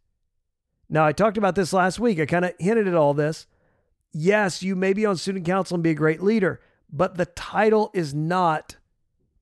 Now, 0.90 1.06
I 1.06 1.12
talked 1.12 1.38
about 1.38 1.56
this 1.56 1.74
last 1.74 2.00
week. 2.00 2.20
I 2.20 2.26
kind 2.26 2.46
of 2.46 2.54
hinted 2.60 2.88
at 2.88 2.96
all 2.96 3.14
this. 3.14 3.46
Yes, 4.12 4.64
you 4.64 4.76
may 4.76 4.94
be 4.94 5.06
on 5.06 5.18
student 5.18 5.46
council 5.46 5.76
and 5.76 5.84
be 5.84 5.92
a 5.92 5.96
great 5.96 6.24
leader, 6.24 6.62
but 6.92 7.16
the 7.16 7.26
title 7.26 7.92
is 7.94 8.14
not 8.14 8.78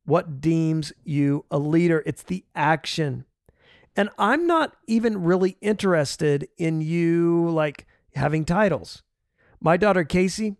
what 0.05 0.41
deems 0.41 0.91
you 1.03 1.45
a 1.49 1.57
leader, 1.57 2.03
it's 2.05 2.23
the 2.23 2.45
action. 2.55 3.25
And 3.95 4.09
I'm 4.17 4.45
not 4.45 4.75
even 4.87 5.23
really 5.23 5.57
interested 5.61 6.47
in 6.57 6.81
you 6.81 7.49
like 7.49 7.87
having 8.15 8.45
titles. 8.45 9.03
My 9.61 9.77
daughter 9.77 10.03
Casey, 10.03 10.57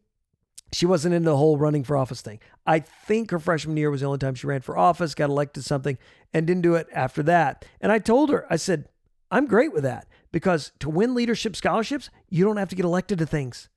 she 0.71 0.85
wasn't 0.85 1.15
into 1.15 1.29
the 1.29 1.37
whole 1.37 1.57
running 1.57 1.83
for 1.83 1.97
office 1.97 2.21
thing. 2.21 2.39
I 2.65 2.79
think 2.79 3.31
her 3.31 3.39
freshman 3.39 3.77
year 3.77 3.91
was 3.91 4.01
the 4.01 4.07
only 4.07 4.19
time 4.19 4.35
she 4.35 4.47
ran 4.47 4.61
for 4.61 4.77
office, 4.77 5.15
got 5.15 5.29
elected 5.29 5.63
to 5.63 5.67
something, 5.67 5.97
and 6.33 6.47
didn't 6.47 6.63
do 6.63 6.75
it 6.75 6.87
after 6.93 7.23
that. 7.23 7.65
And 7.81 7.91
I 7.91 7.99
told 7.99 8.29
her, 8.29 8.45
I 8.49 8.55
said, 8.55 8.89
I'm 9.31 9.47
great 9.47 9.73
with 9.73 9.83
that 9.83 10.07
because 10.31 10.71
to 10.79 10.89
win 10.89 11.13
leadership 11.13 11.55
scholarships, 11.55 12.09
you 12.29 12.45
don't 12.45 12.57
have 12.57 12.69
to 12.69 12.75
get 12.75 12.85
elected 12.85 13.19
to 13.19 13.25
things. 13.25 13.69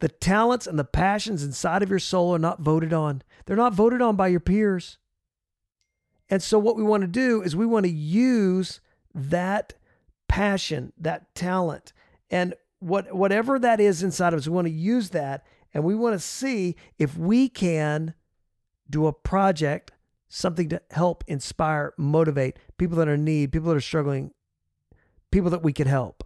The 0.00 0.08
talents 0.08 0.66
and 0.66 0.78
the 0.78 0.84
passions 0.84 1.42
inside 1.42 1.82
of 1.82 1.90
your 1.90 1.98
soul 1.98 2.34
are 2.34 2.38
not 2.38 2.60
voted 2.60 2.92
on. 2.92 3.22
They're 3.46 3.56
not 3.56 3.74
voted 3.74 4.00
on 4.00 4.14
by 4.14 4.28
your 4.28 4.40
peers. 4.40 4.98
And 6.30 6.42
so, 6.42 6.58
what 6.58 6.76
we 6.76 6.82
want 6.82 7.02
to 7.02 7.06
do 7.08 7.42
is 7.42 7.56
we 7.56 7.66
want 7.66 7.86
to 7.86 7.92
use 7.92 8.80
that 9.14 9.74
passion, 10.28 10.92
that 10.98 11.34
talent, 11.34 11.92
and 12.30 12.54
what 12.80 13.14
whatever 13.14 13.58
that 13.58 13.80
is 13.80 14.02
inside 14.02 14.32
of 14.32 14.38
us, 14.38 14.46
we 14.46 14.54
want 14.54 14.66
to 14.66 14.72
use 14.72 15.10
that, 15.10 15.44
and 15.72 15.84
we 15.84 15.94
want 15.94 16.14
to 16.14 16.18
see 16.18 16.76
if 16.98 17.16
we 17.16 17.48
can 17.48 18.14
do 18.88 19.06
a 19.06 19.12
project, 19.12 19.92
something 20.28 20.68
to 20.68 20.80
help 20.90 21.24
inspire, 21.26 21.94
motivate 21.96 22.58
people 22.76 22.96
that 22.98 23.08
are 23.08 23.14
in 23.14 23.24
need, 23.24 23.52
people 23.52 23.68
that 23.68 23.76
are 23.76 23.80
struggling, 23.80 24.32
people 25.30 25.50
that 25.50 25.62
we 25.62 25.72
could 25.72 25.86
help. 25.86 26.24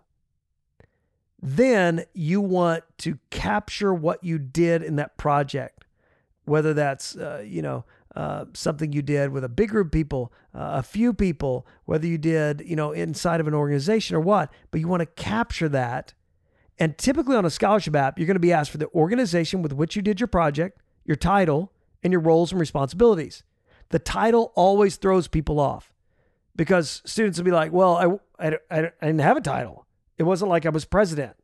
Then 1.41 2.05
you 2.13 2.41
want 2.41 2.85
to 2.99 3.19
capture 3.31 3.93
what 3.93 4.23
you 4.23 4.39
did 4.39 4.83
in 4.83 4.97
that 4.97 5.17
project, 5.17 5.85
whether 6.45 6.73
that's 6.75 7.17
uh, 7.17 7.43
you 7.47 7.63
know 7.63 7.85
uh, 8.15 8.45
something 8.53 8.93
you 8.93 9.03
did 9.03 9.31
with 9.31 9.45
a 9.45 9.49
big 9.49 9.71
group 9.71 9.87
of 9.87 9.93
people, 9.93 10.33
uh, 10.55 10.73
a 10.75 10.83
few 10.83 11.13
people, 11.13 11.67
whether 11.85 12.07
you 12.07 12.19
did, 12.19 12.63
you 12.67 12.77
know, 12.77 12.93
inside 12.93 13.41
of 13.41 13.49
an 13.49 13.55
organization 13.55 14.17
or 14.17 14.21
what, 14.21 14.53
but 14.71 14.81
you 14.81 14.89
want 14.89 15.01
to 15.01 15.07
capture 15.07 15.69
that. 15.69 16.15
And 16.79 16.99
typically 16.99 17.37
on 17.37 17.45
a 17.45 17.51
scholarship 17.51 17.95
app, 17.97 18.19
you're 18.19 18.27
going 18.27 18.35
to 18.35 18.41
be 18.41 18.53
asked 18.53 18.71
for 18.71 18.79
the 18.79 18.89
organization 18.89 19.63
with 19.63 19.73
which 19.73 19.97
you 19.97 20.03
did 20.03 20.21
your 20.21 20.27
project, 20.27 20.81
your 21.05 21.17
title, 21.17 21.73
and 22.03 22.13
your 22.13 22.21
roles 22.21 22.53
and 22.53 22.61
responsibilities. 22.61 23.45
The 23.91 23.99
title 23.99 24.53
always 24.57 24.97
throws 24.97 25.29
people 25.29 25.61
off 25.61 25.93
because 26.57 27.03
students 27.05 27.39
will 27.39 27.45
be 27.45 27.51
like, 27.51 27.73
well, 27.73 28.21
I, 28.39 28.49
I, 28.49 28.59
I 29.01 29.07
didn't 29.07 29.21
have 29.21 29.37
a 29.37 29.43
title. 29.43 29.87
It 30.19 30.25
wasn't 30.25 30.51
like 30.51 30.67
I 30.67 30.71
was 30.71 30.85
president. 30.85 31.37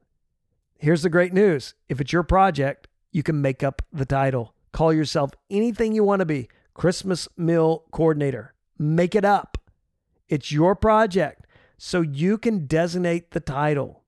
Here's 0.79 1.03
the 1.03 1.11
great 1.11 1.33
news 1.33 1.75
if 1.89 2.01
it's 2.01 2.13
your 2.13 2.23
project, 2.23 2.89
you 3.11 3.23
can 3.23 3.41
make 3.41 3.63
up 3.63 3.83
the 3.93 4.07
title. 4.07 4.55
Call 4.73 4.93
yourself 4.93 5.33
anything 5.51 5.95
you 5.95 6.05
want 6.05 6.21
to 6.21 6.27
be. 6.27 6.49
Christmas 6.79 7.27
meal 7.37 7.85
coordinator. 7.91 8.55
Make 8.79 9.17
it 9.17 9.25
up. 9.25 9.59
It's 10.29 10.53
your 10.53 10.77
project, 10.77 11.45
so 11.77 12.01
you 12.01 12.39
can 12.39 12.67
designate 12.67 13.33
the 13.33 13.41
title. 13.41 14.05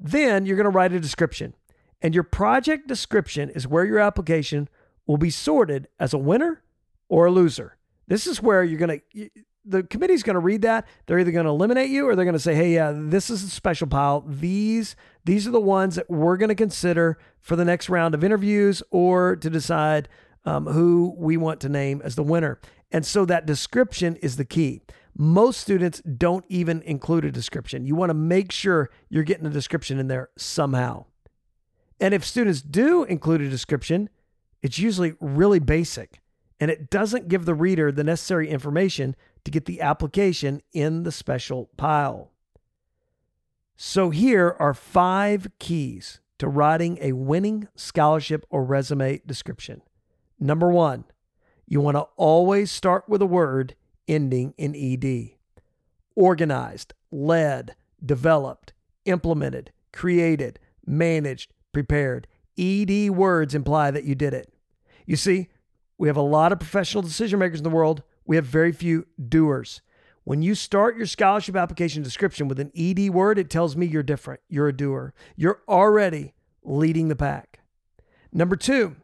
Then 0.00 0.44
you're 0.44 0.56
going 0.56 0.64
to 0.64 0.70
write 0.70 0.92
a 0.92 0.98
description, 0.98 1.54
and 2.02 2.14
your 2.14 2.24
project 2.24 2.88
description 2.88 3.48
is 3.50 3.68
where 3.68 3.84
your 3.84 4.00
application 4.00 4.68
will 5.06 5.18
be 5.18 5.30
sorted 5.30 5.86
as 6.00 6.12
a 6.12 6.18
winner 6.18 6.62
or 7.08 7.26
a 7.26 7.30
loser. 7.30 7.76
This 8.08 8.26
is 8.26 8.42
where 8.42 8.64
you're 8.64 8.78
going 8.78 9.00
to 9.14 9.30
the 9.64 9.82
committee's 9.82 10.22
going 10.22 10.34
to 10.34 10.40
read 10.40 10.62
that. 10.62 10.88
They're 11.06 11.18
either 11.18 11.30
going 11.30 11.44
to 11.44 11.50
eliminate 11.50 11.90
you 11.90 12.08
or 12.08 12.16
they're 12.16 12.24
going 12.24 12.32
to 12.32 12.40
say, 12.40 12.54
"Hey, 12.54 12.74
yeah, 12.74 12.92
this 12.94 13.28
is 13.28 13.44
a 13.44 13.50
special 13.50 13.86
pile. 13.86 14.24
These 14.26 14.96
these 15.24 15.46
are 15.46 15.52
the 15.52 15.60
ones 15.60 15.94
that 15.94 16.10
we're 16.10 16.38
going 16.38 16.48
to 16.48 16.54
consider 16.54 17.18
for 17.40 17.54
the 17.54 17.64
next 17.64 17.88
round 17.88 18.14
of 18.14 18.24
interviews 18.24 18.82
or 18.90 19.36
to 19.36 19.50
decide 19.50 20.08
um, 20.48 20.66
who 20.66 21.14
we 21.18 21.36
want 21.36 21.60
to 21.60 21.68
name 21.68 22.00
as 22.02 22.14
the 22.14 22.22
winner. 22.22 22.58
And 22.90 23.04
so 23.04 23.26
that 23.26 23.44
description 23.44 24.16
is 24.16 24.36
the 24.36 24.46
key. 24.46 24.80
Most 25.14 25.60
students 25.60 26.00
don't 26.00 26.44
even 26.48 26.80
include 26.82 27.26
a 27.26 27.30
description. 27.30 27.84
You 27.84 27.94
want 27.94 28.10
to 28.10 28.14
make 28.14 28.50
sure 28.50 28.88
you're 29.10 29.24
getting 29.24 29.46
a 29.46 29.50
description 29.50 29.98
in 29.98 30.08
there 30.08 30.30
somehow. 30.38 31.04
And 32.00 32.14
if 32.14 32.24
students 32.24 32.62
do 32.62 33.04
include 33.04 33.42
a 33.42 33.50
description, 33.50 34.08
it's 34.62 34.78
usually 34.78 35.14
really 35.20 35.58
basic 35.58 36.20
and 36.60 36.70
it 36.70 36.88
doesn't 36.88 37.28
give 37.28 37.44
the 37.44 37.54
reader 37.54 37.92
the 37.92 38.04
necessary 38.04 38.48
information 38.48 39.14
to 39.44 39.50
get 39.50 39.66
the 39.66 39.80
application 39.80 40.62
in 40.72 41.02
the 41.02 41.12
special 41.12 41.70
pile. 41.76 42.32
So 43.76 44.10
here 44.10 44.56
are 44.58 44.74
five 44.74 45.48
keys 45.58 46.20
to 46.38 46.48
writing 46.48 46.98
a 47.00 47.12
winning 47.12 47.68
scholarship 47.76 48.46
or 48.50 48.64
resume 48.64 49.20
description. 49.26 49.82
Number 50.40 50.70
one, 50.70 51.04
you 51.66 51.80
want 51.80 51.96
to 51.96 52.06
always 52.16 52.70
start 52.70 53.08
with 53.08 53.20
a 53.20 53.26
word 53.26 53.74
ending 54.06 54.54
in 54.56 54.74
ed. 54.74 55.30
Organized, 56.14 56.94
led, 57.10 57.74
developed, 58.04 58.72
implemented, 59.04 59.72
created, 59.92 60.58
managed, 60.86 61.52
prepared. 61.72 62.26
ED 62.58 63.10
words 63.10 63.54
imply 63.54 63.90
that 63.90 64.04
you 64.04 64.14
did 64.14 64.34
it. 64.34 64.52
You 65.06 65.16
see, 65.16 65.48
we 65.96 66.08
have 66.08 66.16
a 66.16 66.22
lot 66.22 66.52
of 66.52 66.60
professional 66.60 67.02
decision 67.02 67.38
makers 67.38 67.60
in 67.60 67.64
the 67.64 67.70
world. 67.70 68.02
We 68.24 68.36
have 68.36 68.44
very 68.44 68.72
few 68.72 69.06
doers. 69.28 69.80
When 70.24 70.42
you 70.42 70.54
start 70.54 70.96
your 70.96 71.06
scholarship 71.06 71.56
application 71.56 72.02
description 72.02 72.48
with 72.48 72.60
an 72.60 72.70
ED 72.76 73.10
word, 73.10 73.38
it 73.38 73.48
tells 73.48 73.76
me 73.76 73.86
you're 73.86 74.02
different. 74.02 74.40
You're 74.48 74.68
a 74.68 74.76
doer. 74.76 75.14
You're 75.36 75.62
already 75.66 76.34
leading 76.62 77.08
the 77.08 77.16
pack. 77.16 77.60
Number 78.32 78.54
two, 78.54 78.96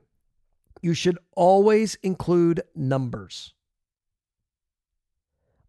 you 0.85 0.93
should 0.93 1.17
always 1.35 1.95
include 2.03 2.61
numbers. 2.76 3.55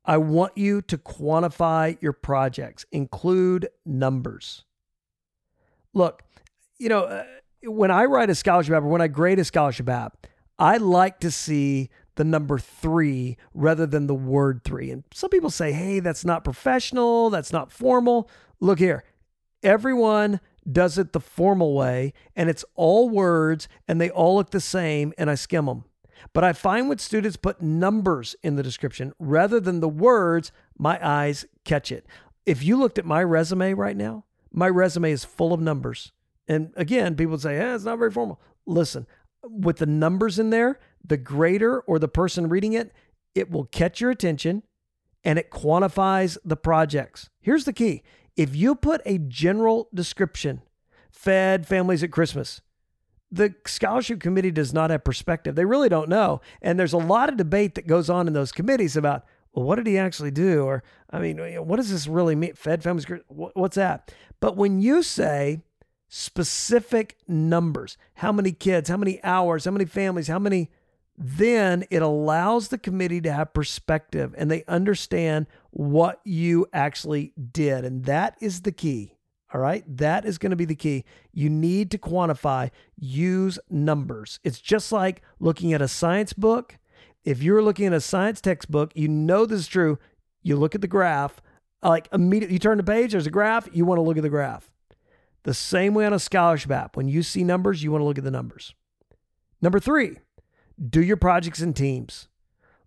I 0.04 0.18
want 0.18 0.58
you 0.58 0.82
to 0.82 0.98
quantify 0.98 1.98
your 2.02 2.12
projects, 2.12 2.86
include 2.92 3.70
numbers. 3.86 4.66
Look, 5.94 6.22
you 6.78 6.90
know, 6.90 7.06
uh, 7.06 7.24
when 7.64 7.92
I 7.92 8.04
write 8.04 8.30
a 8.30 8.36
scholarship 8.36 8.74
app 8.74 8.84
or 8.84 8.88
when 8.88 9.02
I 9.02 9.08
grade 9.08 9.40
a 9.40 9.46
scholarship 9.46 9.88
app, 9.88 10.28
I 10.60 10.76
like 10.76 11.22
to 11.22 11.32
see 11.32 11.90
the 12.16 12.26
number 12.26 12.60
three 12.60 13.38
rather 13.54 13.86
than 13.86 14.08
the 14.08 14.14
word 14.14 14.66
three. 14.66 14.92
And 14.92 15.06
some 15.14 15.30
people 15.30 15.50
say, 15.50 15.72
hey, 15.72 16.02
that's 16.02 16.26
not 16.26 16.44
professional, 16.44 17.30
that's 17.30 17.54
not 17.54 17.72
formal. 17.72 18.30
Look 18.60 18.80
here, 18.80 19.06
everyone 19.64 20.42
does 20.70 20.98
it 20.98 21.14
the 21.14 21.20
formal 21.20 21.74
way, 21.74 22.14
and 22.36 22.50
it's 22.50 22.66
all 22.76 23.10
words 23.10 23.68
and 23.88 24.00
they 24.00 24.10
all 24.10 24.36
look 24.36 24.52
the 24.52 24.60
same, 24.60 25.14
and 25.18 25.30
I 25.30 25.36
skim 25.36 25.66
them. 25.66 25.86
But 26.34 26.44
I 26.44 26.54
find 26.54 26.90
when 26.90 26.98
students 26.98 27.38
put 27.38 27.62
numbers 27.62 28.36
in 28.42 28.56
the 28.56 28.64
description 28.64 29.14
rather 29.20 29.60
than 29.60 29.80
the 29.80 29.90
words, 29.90 30.52
my 30.78 31.00
eyes 31.06 31.46
catch 31.64 31.92
it. 31.92 32.06
If 32.46 32.64
you 32.64 32.78
looked 32.78 32.98
at 32.98 33.06
my 33.06 33.24
resume 33.24 33.74
right 33.74 33.98
now, 33.98 34.26
my 34.52 34.70
resume 34.70 35.12
is 35.12 35.26
full 35.26 35.54
of 35.54 35.60
numbers. 35.60 36.12
And 36.48 36.72
again, 36.76 37.16
people 37.16 37.38
say, 37.38 37.58
eh, 37.58 37.76
it's 37.76 37.84
not 37.84 38.00
very 38.00 38.12
formal. 38.12 38.40
Listen, 38.66 39.08
with 39.44 39.78
the 39.78 39.86
numbers 39.86 40.40
in 40.40 40.50
there, 40.50 40.80
the 41.04 41.18
grader 41.18 41.82
or 41.82 42.00
the 42.00 42.08
person 42.08 42.50
reading 42.50 42.74
it, 42.74 42.92
it 43.34 43.52
will 43.52 43.66
catch 43.66 44.00
your 44.00 44.12
attention 44.12 44.64
and 45.24 45.40
it 45.40 45.52
quantifies 45.52 46.38
the 46.46 46.56
projects. 46.56 47.30
Here's 47.42 47.66
the 47.66 47.74
key 47.74 48.04
if 48.36 48.56
you 48.56 48.76
put 48.76 49.02
a 49.06 49.18
general 49.18 49.90
description, 49.94 50.62
fed 51.12 51.68
families 51.68 52.04
at 52.04 52.12
Christmas, 52.12 52.62
the 53.32 53.56
scholarship 53.66 54.20
committee 54.20 54.52
does 54.52 54.74
not 54.74 54.90
have 54.90 55.04
perspective. 55.04 55.56
They 55.56 55.66
really 55.66 55.90
don't 55.90 56.10
know. 56.10 56.42
And 56.62 56.80
there's 56.80 56.94
a 56.94 56.98
lot 56.98 57.30
of 57.30 57.38
debate 57.38 57.76
that 57.76 57.88
goes 57.88 58.10
on 58.10 58.28
in 58.28 58.34
those 58.34 58.52
committees 58.52 58.96
about, 58.96 59.26
well, 59.54 59.66
what 59.66 59.76
did 59.76 59.88
he 59.88 59.98
actually 59.98 60.32
do? 60.32 60.64
Or, 60.64 60.84
I 61.10 61.20
mean, 61.20 61.38
what 61.66 61.78
does 61.78 61.90
this 61.90 62.08
really 62.08 62.36
mean? 62.36 62.54
Fed 62.54 62.84
families, 62.84 63.06
what's 63.28 63.76
that? 63.76 64.14
But 64.40 64.56
when 64.58 64.80
you 64.80 65.02
say 65.02 65.62
specific 66.08 67.18
numbers, 67.28 67.98
how 68.16 68.32
many 68.32 68.52
kids, 68.52 68.90
how 68.90 68.98
many 68.98 69.24
hours, 69.24 69.66
how 69.66 69.72
many 69.72 69.86
families, 69.86 70.28
how 70.28 70.40
many, 70.40 70.70
then 71.18 71.86
it 71.90 72.02
allows 72.02 72.68
the 72.68 72.78
committee 72.78 73.22
to 73.22 73.32
have 73.32 73.54
perspective 73.54 74.34
and 74.38 74.52
they 74.52 74.64
understand 74.68 75.48
what 75.72 76.20
you 76.26 76.68
actually 76.74 77.34
did. 77.52 77.86
And 77.86 78.06
that 78.06 78.36
is 78.42 78.62
the 78.62 78.72
key. 78.72 79.14
All 79.54 79.62
right. 79.62 79.84
That 79.88 80.26
is 80.26 80.38
going 80.38 80.50
to 80.50 80.56
be 80.58 80.66
the 80.66 80.76
key. 80.76 81.06
You 81.32 81.50
need 81.50 81.92
to 81.92 81.98
quantify, 81.98 82.72
use 82.98 83.58
numbers. 83.70 84.40
It's 84.44 84.60
just 84.60 84.92
like 84.92 85.22
looking 85.40 85.72
at 85.72 85.82
a 85.82 85.88
science 85.88 86.34
book. 86.34 86.78
If 87.24 87.42
you're 87.42 87.62
looking 87.62 87.86
at 87.86 87.94
a 87.94 88.02
science 88.02 88.42
textbook, 88.42 88.92
you 88.96 89.08
know 89.08 89.46
this 89.46 89.62
is 89.62 89.68
true. 89.68 89.98
You 90.44 90.58
look 90.58 90.76
at 90.76 90.82
the 90.82 90.88
graph, 90.88 91.42
like 91.82 92.10
immediately 92.12 92.54
you 92.54 92.60
turn 92.60 92.78
the 92.78 92.84
page, 92.84 93.14
there's 93.14 93.28
a 93.28 93.32
graph, 93.32 93.70
you 93.72 93.86
want 93.86 93.98
to 93.98 94.04
look 94.04 94.18
at 94.18 94.24
the 94.24 94.30
graph. 94.30 94.70
The 95.44 95.54
same 95.54 95.94
way 95.94 96.06
on 96.06 96.14
a 96.14 96.20
scholarship 96.20 96.72
app. 96.72 96.98
When 96.98 97.08
you 97.08 97.24
see 97.24 97.44
numbers, 97.44 97.82
you 97.82 97.92
want 97.92 98.02
to 98.02 98.06
look 98.06 98.18
at 98.18 98.24
the 98.24 98.32
numbers. 98.32 98.74
Number 99.62 99.80
three, 99.80 100.18
do 100.90 101.02
your 101.02 101.18
projects 101.18 101.62
in 101.62 101.74
teams. 101.74 102.28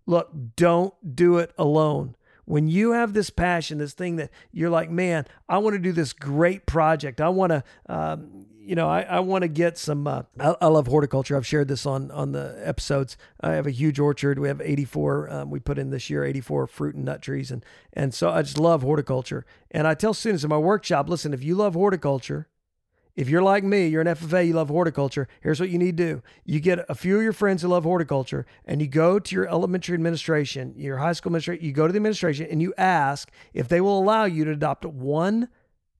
Look, 0.05 0.31
don't 0.55 0.93
do 1.15 1.37
it 1.37 1.53
alone 1.57 2.15
when 2.49 2.67
you 2.67 2.93
have 2.93 3.13
this 3.13 3.29
passion, 3.29 3.77
this 3.77 3.93
thing 3.93 4.15
that 4.15 4.31
you're 4.51 4.71
like, 4.71 4.89
man, 4.89 5.27
I 5.47 5.59
want 5.59 5.75
to 5.75 5.79
do 5.79 5.91
this 5.91 6.13
great 6.13 6.65
project. 6.65 7.21
I 7.21 7.29
want 7.29 7.51
to, 7.51 7.63
um, 7.87 8.47
you 8.59 8.73
know, 8.73 8.89
I, 8.89 9.01
I 9.01 9.19
want 9.19 9.43
to 9.43 9.47
get 9.47 9.77
some. 9.77 10.07
Uh, 10.07 10.23
I, 10.39 10.55
I, 10.59 10.65
love 10.65 10.87
horticulture. 10.87 11.37
I've 11.37 11.45
shared 11.45 11.67
this 11.67 11.85
on 11.85 12.09
on 12.09 12.31
the 12.31 12.59
episodes. 12.63 13.17
I 13.39 13.51
have 13.51 13.67
a 13.67 13.71
huge 13.71 13.99
orchard. 13.99 14.39
We 14.39 14.47
have 14.47 14.61
84. 14.61 15.31
Um, 15.31 15.51
we 15.51 15.59
put 15.59 15.77
in 15.77 15.91
this 15.91 16.09
year 16.09 16.23
84 16.23 16.65
fruit 16.65 16.95
and 16.95 17.05
nut 17.05 17.21
trees, 17.21 17.51
and 17.51 17.63
and 17.93 18.15
so 18.15 18.31
I 18.31 18.41
just 18.41 18.57
love 18.57 18.81
horticulture. 18.81 19.45
And 19.69 19.85
I 19.85 19.93
tell 19.93 20.15
students 20.15 20.43
in 20.43 20.49
my 20.49 20.57
workshop, 20.57 21.07
listen, 21.07 21.35
if 21.35 21.43
you 21.43 21.53
love 21.53 21.75
horticulture, 21.75 22.47
if 23.19 23.27
you're 23.27 23.41
like 23.41 23.65
me, 23.65 23.87
you're 23.87 23.99
an 23.99 24.07
FFA, 24.07 24.47
you 24.47 24.53
love 24.53 24.69
horticulture, 24.69 25.27
here's 25.41 25.59
what 25.59 25.67
you 25.67 25.77
need 25.77 25.97
to 25.97 26.03
do. 26.05 26.23
You 26.45 26.61
get 26.61 26.85
a 26.87 26.95
few 26.95 27.17
of 27.17 27.21
your 27.21 27.33
friends 27.33 27.61
who 27.61 27.67
love 27.67 27.83
horticulture 27.83 28.45
and 28.63 28.79
you 28.79 28.87
go 28.87 29.19
to 29.19 29.35
your 29.35 29.45
elementary 29.45 29.93
administration, 29.93 30.73
your 30.77 30.99
high 30.99 31.11
school 31.11 31.31
administration, 31.31 31.65
you 31.65 31.73
go 31.73 31.85
to 31.85 31.91
the 31.91 31.97
administration 31.97 32.47
and 32.49 32.61
you 32.61 32.73
ask 32.77 33.29
if 33.53 33.67
they 33.67 33.81
will 33.81 33.99
allow 33.99 34.23
you 34.23 34.45
to 34.45 34.51
adopt 34.51 34.85
one 34.85 35.49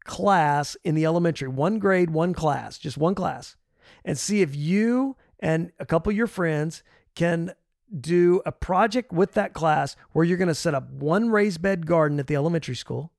class 0.06 0.78
in 0.86 0.96
the 0.96 1.04
elementary, 1.04 1.50
one 1.50 1.78
grade, 1.78 2.10
one 2.10 2.34
class, 2.34 2.78
just 2.78 2.98
one 2.98 3.15
class, 3.15 3.58
and 4.06 4.17
see 4.17 4.41
if 4.41 4.56
you 4.56 5.17
and 5.41 5.74
a 5.78 5.86
couple 5.86 6.12
of 6.12 6.15
your 6.15 6.26
friends 6.26 6.84
can 7.15 7.54
do 8.00 8.41
a 8.46 8.54
project 8.54 9.12
with 9.12 9.34
that 9.34 9.52
class 9.52 9.98
where 10.13 10.24
you're 10.24 10.38
going 10.38 10.48
to 10.48 10.56
set 10.56 10.74
up 10.74 10.89
one 10.89 11.30
raised 11.30 11.62
bed 11.62 11.86
garden 11.86 12.17
at 12.17 12.28
the 12.28 12.36
elementary 12.36 12.78
school. 12.78 13.12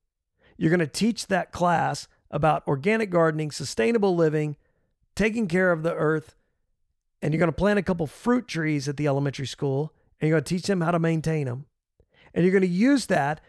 You're 0.56 0.70
going 0.70 0.80
to 0.80 0.86
teach 0.86 1.26
that 1.26 1.52
class 1.52 2.08
about 2.30 2.66
organic 2.66 3.10
gardening, 3.10 3.50
sustainable 3.50 4.14
living, 4.14 4.56
taking 5.14 5.48
care 5.48 5.72
of 5.72 5.82
the 5.82 5.94
earth, 5.94 6.36
and 7.22 7.32
you're 7.32 7.38
going 7.38 7.52
to 7.52 7.56
plant 7.56 7.78
a 7.78 7.82
couple 7.82 8.06
fruit 8.06 8.48
trees 8.48 8.88
at 8.88 8.96
the 8.96 9.06
elementary 9.06 9.46
school, 9.46 9.92
and 10.20 10.28
you're 10.28 10.36
going 10.36 10.44
to 10.44 10.54
teach 10.54 10.66
them 10.66 10.80
how 10.80 10.90
to 10.90 10.98
maintain 10.98 11.46
them. 11.46 11.66
And 12.32 12.44
you're 12.44 12.52
going 12.52 12.62
to 12.62 12.68
use 12.68 13.06
that 13.06 13.40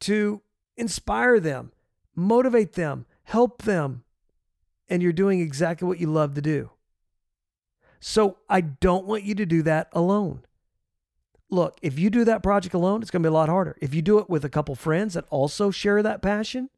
to 0.00 0.42
inspire 0.76 1.40
them, 1.40 1.72
motivate 2.14 2.72
them, 2.72 3.06
help 3.22 3.62
them. 3.62 4.02
And 4.88 5.02
you're 5.02 5.12
doing 5.12 5.40
exactly 5.40 5.88
what 5.88 6.00
you 6.00 6.08
love 6.08 6.34
to 6.34 6.42
do. 6.42 6.70
So 8.00 8.36
I 8.50 8.60
don't 8.60 9.06
want 9.06 9.22
you 9.22 9.34
to 9.36 9.46
do 9.46 9.62
that 9.62 9.88
alone. 9.92 10.42
Look, 11.48 11.78
if 11.80 11.98
you 11.98 12.10
do 12.10 12.24
that 12.24 12.42
project 12.42 12.74
alone, 12.74 13.00
it's 13.00 13.10
going 13.10 13.22
to 13.22 13.28
be 13.28 13.30
a 13.30 13.34
lot 13.34 13.48
harder. 13.48 13.76
If 13.80 13.94
you 13.94 14.02
do 14.02 14.18
it 14.18 14.28
with 14.28 14.44
a 14.44 14.50
couple 14.50 14.74
friends 14.74 15.14
that 15.14 15.24
also 15.30 15.70
share 15.70 16.02
that 16.02 16.20
passion, 16.20 16.68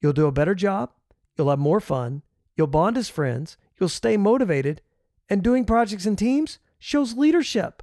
You'll 0.00 0.12
do 0.12 0.26
a 0.26 0.32
better 0.32 0.54
job. 0.54 0.90
You'll 1.36 1.50
have 1.50 1.58
more 1.58 1.80
fun. 1.80 2.22
You'll 2.56 2.66
bond 2.66 2.96
as 2.96 3.08
friends. 3.08 3.56
You'll 3.78 3.88
stay 3.88 4.16
motivated. 4.16 4.82
And 5.28 5.42
doing 5.42 5.64
projects 5.64 6.06
in 6.06 6.16
teams 6.16 6.58
shows 6.78 7.16
leadership. 7.16 7.82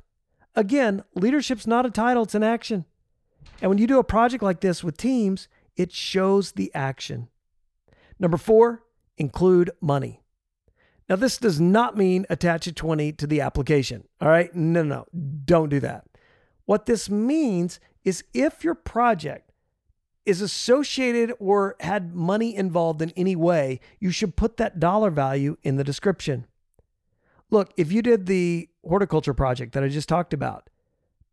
Again, 0.56 1.04
leadership's 1.14 1.68
not 1.68 1.86
a 1.86 1.92
title, 1.92 2.24
it's 2.24 2.36
an 2.36 2.44
action. 2.44 2.86
And 3.62 3.70
when 3.70 3.78
you 3.78 3.88
do 3.88 4.00
a 4.00 4.04
project 4.04 4.44
like 4.44 4.62
this 4.62 4.84
with 4.84 4.98
teams, 4.98 5.48
it 5.76 5.92
shows 5.92 6.54
the 6.54 6.72
action. 6.74 7.30
Number 8.20 8.38
four, 8.38 8.84
include 9.18 9.72
money. 9.80 10.22
Now, 11.10 11.16
this 11.16 11.38
does 11.38 11.62
not 11.62 11.96
mean 11.96 12.26
attach 12.30 12.68
a 12.68 12.74
20 12.74 13.14
to 13.14 13.28
the 13.28 13.40
application. 13.40 14.04
All 14.20 14.28
right. 14.28 14.54
No, 14.54 14.84
no, 14.84 14.96
no. 14.96 15.06
Don't 15.46 15.70
do 15.70 15.80
that. 15.80 16.06
What 16.66 16.86
this 16.86 17.10
means 17.10 17.80
is 18.04 18.26
if 18.34 18.64
your 18.64 18.76
project 18.76 19.47
is 20.28 20.42
associated 20.42 21.34
or 21.40 21.76
had 21.80 22.13
money 22.13 22.54
involved 22.56 23.02
in 23.02 23.12
any 23.12 23.36
way, 23.36 23.80
you 24.00 24.12
should 24.12 24.36
put 24.36 24.58
that 24.58 24.80
dollar 24.80 25.10
value 25.10 25.56
in 25.63 25.78
the 25.78 25.84
description. 25.84 26.46
Look, 27.50 27.72
if 27.78 27.92
you 27.92 28.02
did 28.02 28.26
the 28.26 28.70
horticulture 28.86 29.34
project 29.34 29.74
that 29.74 29.84
I 29.84 29.88
just 29.88 30.10
talked 30.10 30.34
about, 30.34 30.70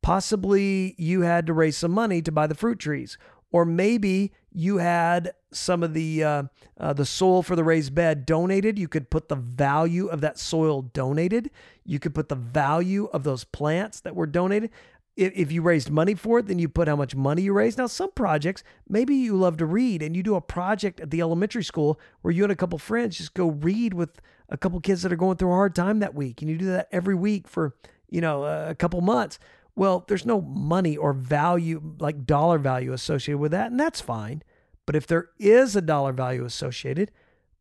possibly 0.01 0.95
you 0.97 1.23
had 1.23 1.47
to 1.47 1.53
raise 1.53 1.77
some 1.77 1.91
money 1.91 2.23
to 2.23 2.31
buy 2.31 2.47
the 2.47 2.55
fruit 2.55 2.79
trees, 2.79 3.19
or 3.51 3.65
maybe 3.65 4.33
you 4.53 4.79
had 4.79 5.33
some 5.51 5.83
of 5.83 5.93
the 5.93 6.23
uh, 6.23 6.43
uh, 6.79 6.93
the 6.93 7.07
soil 7.07 7.43
for 7.43 7.57
the 7.57 7.65
raised 7.65 7.95
bed 7.95 8.27
donated. 8.27 8.79
You 8.79 8.87
could 8.87 9.11
put 9.11 9.29
the 9.29 9.37
value 9.37 10.07
of 10.07 10.21
that 10.21 10.39
soil 10.39 10.83
donated. 10.83 11.51
You 11.85 11.99
could 11.99 12.15
put 12.15 12.29
the 12.29 12.37
value 12.37 13.07
of 13.13 13.25
those 13.25 13.43
plants 13.45 14.01
that 14.01 14.15
were 14.15 14.27
donated 14.27 14.71
if 15.17 15.53
you 15.53 15.63
raised 15.63 15.91
money 15.91 16.15
for 16.15 16.41
it, 16.41 16.47
then 16.47 16.59
you 16.59 16.69
put 16.69 16.89
how 16.89 16.97
much 16.97 17.15
money 17.15 17.43
you 17.43 17.53
raised. 17.53 17.79
Now, 17.79 17.87
some 17.87 18.11
projects, 18.13 18.65
maybe 18.89 19.15
you 19.15 19.37
love 19.37 19.57
to 19.59 19.67
read 19.67 20.03
and 20.03 20.17
you 20.17 20.23
do 20.23 20.35
a 20.35 20.41
project 20.41 21.01
at 21.01 21.11
the 21.11 21.21
elementary 21.21 21.63
school 21.63 22.01
where 22.23 22.33
you 22.33 22.43
and 22.43 22.53
a 22.53 22.57
couple 22.57 22.79
friends 22.79 23.19
just 23.19 23.35
go 23.35 23.49
read 23.49 23.95
with 23.95 24.21
a 24.49 24.57
couple 24.57 24.81
kids 24.81 25.03
that 25.03 25.13
are 25.13 25.17
going 25.17 25.37
through 25.37 25.53
a 25.53 25.55
hard 25.55 25.75
time 25.75 26.01
that 26.01 26.15
week. 26.15 26.43
And 26.43 26.51
you 26.51 26.59
do 26.59 26.67
that 26.67 26.89
every 26.91 27.15
week 27.15 27.47
for, 27.47 27.77
you 28.11 28.21
know, 28.21 28.45
a 28.45 28.75
couple 28.75 29.01
months. 29.01 29.39
Well, 29.77 30.05
there's 30.09 30.27
no 30.27 30.41
money 30.41 30.97
or 30.97 31.13
value, 31.13 31.95
like 31.99 32.27
dollar 32.27 32.59
value 32.59 32.93
associated 32.93 33.39
with 33.39 33.53
that. 33.53 33.71
And 33.71 33.79
that's 33.79 34.01
fine. 34.01 34.43
But 34.87 34.97
if 34.97 35.07
there 35.07 35.31
is 35.39 35.77
a 35.77 35.81
dollar 35.81 36.13
value 36.13 36.45
associated 36.45 37.11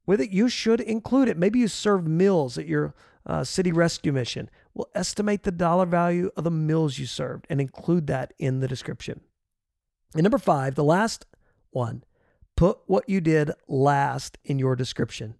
with 0.05 0.19
it, 0.19 0.31
you 0.31 0.49
should 0.49 0.81
include 0.81 1.29
it. 1.29 1.37
Maybe 1.37 1.59
you 1.59 1.67
serve 1.67 2.07
meals 2.07 2.57
at 2.57 2.67
your 2.67 2.93
uh, 3.25 3.43
city 3.43 3.71
rescue 3.71 4.11
mission 4.11 4.49
will 4.73 4.89
estimate 4.95 5.43
the 5.43 5.51
dollar 5.51 5.85
value 5.85 6.31
of 6.35 6.43
the 6.43 6.51
meals 6.51 6.97
you 6.97 7.05
served 7.05 7.45
and 7.49 7.61
include 7.61 8.07
that 8.07 8.33
in 8.39 8.59
the 8.59 8.67
description. 8.67 9.21
And 10.13 10.23
number 10.23 10.37
five, 10.37 10.75
the 10.75 10.83
last 10.83 11.25
one, 11.71 12.03
put 12.55 12.79
what 12.85 13.07
you 13.07 13.21
did 13.21 13.51
last 13.67 14.37
in 14.43 14.59
your 14.59 14.75
description. 14.75 15.35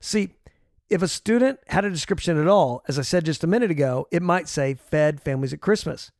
See, 0.00 0.34
if 0.88 1.02
a 1.02 1.08
student 1.08 1.60
had 1.68 1.84
a 1.84 1.90
description 1.90 2.38
at 2.38 2.48
all, 2.48 2.82
as 2.88 2.98
I 2.98 3.02
said 3.02 3.24
just 3.24 3.44
a 3.44 3.48
minute 3.48 3.70
ago, 3.70 4.08
it 4.10 4.22
might 4.22 4.48
say 4.48 4.74
fed 4.74 5.20
families 5.20 5.52
at 5.52 5.60
Christmas. 5.60 6.10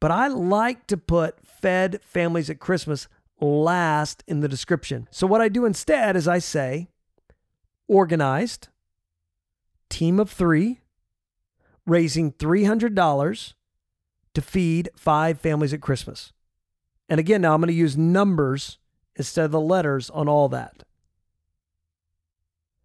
But 0.00 0.10
I 0.10 0.28
like 0.28 0.86
to 0.88 0.96
put 0.96 1.46
fed 1.46 2.00
families 2.02 2.50
at 2.50 2.58
Christmas 2.58 3.08
last 3.40 4.22
in 4.26 4.40
the 4.40 4.48
description. 4.48 5.08
So 5.10 5.26
what 5.26 5.40
I 5.40 5.48
do 5.48 5.64
instead 5.64 6.16
is 6.16 6.28
I 6.28 6.38
say 6.38 6.88
organized, 7.88 8.68
team 9.88 10.20
of 10.20 10.30
three, 10.30 10.80
raising 11.86 12.32
$300 12.32 13.54
to 14.34 14.40
feed 14.42 14.88
five 14.96 15.40
families 15.40 15.72
at 15.72 15.80
Christmas. 15.80 16.32
And 17.08 17.20
again, 17.20 17.42
now 17.42 17.54
I'm 17.54 17.60
going 17.60 17.68
to 17.68 17.74
use 17.74 17.96
numbers 17.96 18.78
instead 19.16 19.44
of 19.44 19.52
the 19.52 19.60
letters 19.60 20.10
on 20.10 20.28
all 20.28 20.48
that. 20.48 20.82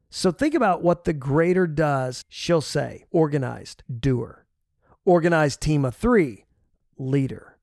So 0.09 0.31
think 0.31 0.55
about 0.55 0.81
what 0.81 1.03
the 1.03 1.13
grader 1.13 1.67
does. 1.67 2.23
She'll 2.29 2.61
say, 2.61 3.05
organized, 3.11 3.83
doer. 3.99 4.45
Organized 5.05 5.61
team 5.61 5.85
of 5.85 5.95
three, 5.95 6.45
leader. 6.97 7.57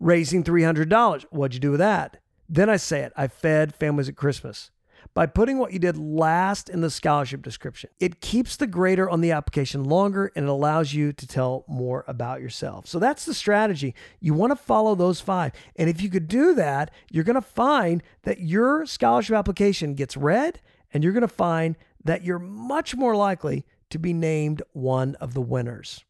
Raising 0.00 0.44
$300. 0.44 1.24
What'd 1.30 1.54
you 1.54 1.60
do 1.60 1.72
with 1.72 1.80
that? 1.80 2.18
Then 2.48 2.70
I 2.70 2.76
say 2.76 3.00
it. 3.00 3.12
I 3.16 3.28
fed 3.28 3.74
families 3.74 4.08
at 4.08 4.16
Christmas. 4.16 4.70
By 5.18 5.26
putting 5.26 5.58
what 5.58 5.72
you 5.72 5.80
did 5.80 5.98
last 5.98 6.68
in 6.68 6.80
the 6.80 6.90
scholarship 6.90 7.42
description, 7.42 7.90
it 7.98 8.20
keeps 8.20 8.56
the 8.56 8.68
grader 8.68 9.10
on 9.10 9.20
the 9.20 9.32
application 9.32 9.82
longer 9.82 10.30
and 10.36 10.44
it 10.44 10.48
allows 10.48 10.94
you 10.94 11.12
to 11.12 11.26
tell 11.26 11.64
more 11.66 12.04
about 12.06 12.40
yourself. 12.40 12.86
So 12.86 13.00
that's 13.00 13.24
the 13.24 13.34
strategy. 13.34 13.96
You 14.20 14.32
want 14.32 14.52
to 14.52 14.56
follow 14.56 14.94
those 14.94 15.20
five. 15.20 15.50
And 15.74 15.90
if 15.90 16.00
you 16.00 16.08
could 16.08 16.28
do 16.28 16.54
that, 16.54 16.92
you're 17.10 17.24
going 17.24 17.34
to 17.34 17.42
find 17.42 18.00
that 18.22 18.38
your 18.38 18.86
scholarship 18.86 19.34
application 19.34 19.94
gets 19.94 20.16
read 20.16 20.60
and 20.94 21.02
you're 21.02 21.12
going 21.12 21.22
to 21.22 21.26
find 21.26 21.74
that 22.04 22.22
you're 22.22 22.38
much 22.38 22.94
more 22.94 23.16
likely 23.16 23.66
to 23.90 23.98
be 23.98 24.12
named 24.12 24.62
one 24.70 25.16
of 25.16 25.34
the 25.34 25.42
winners. 25.42 26.04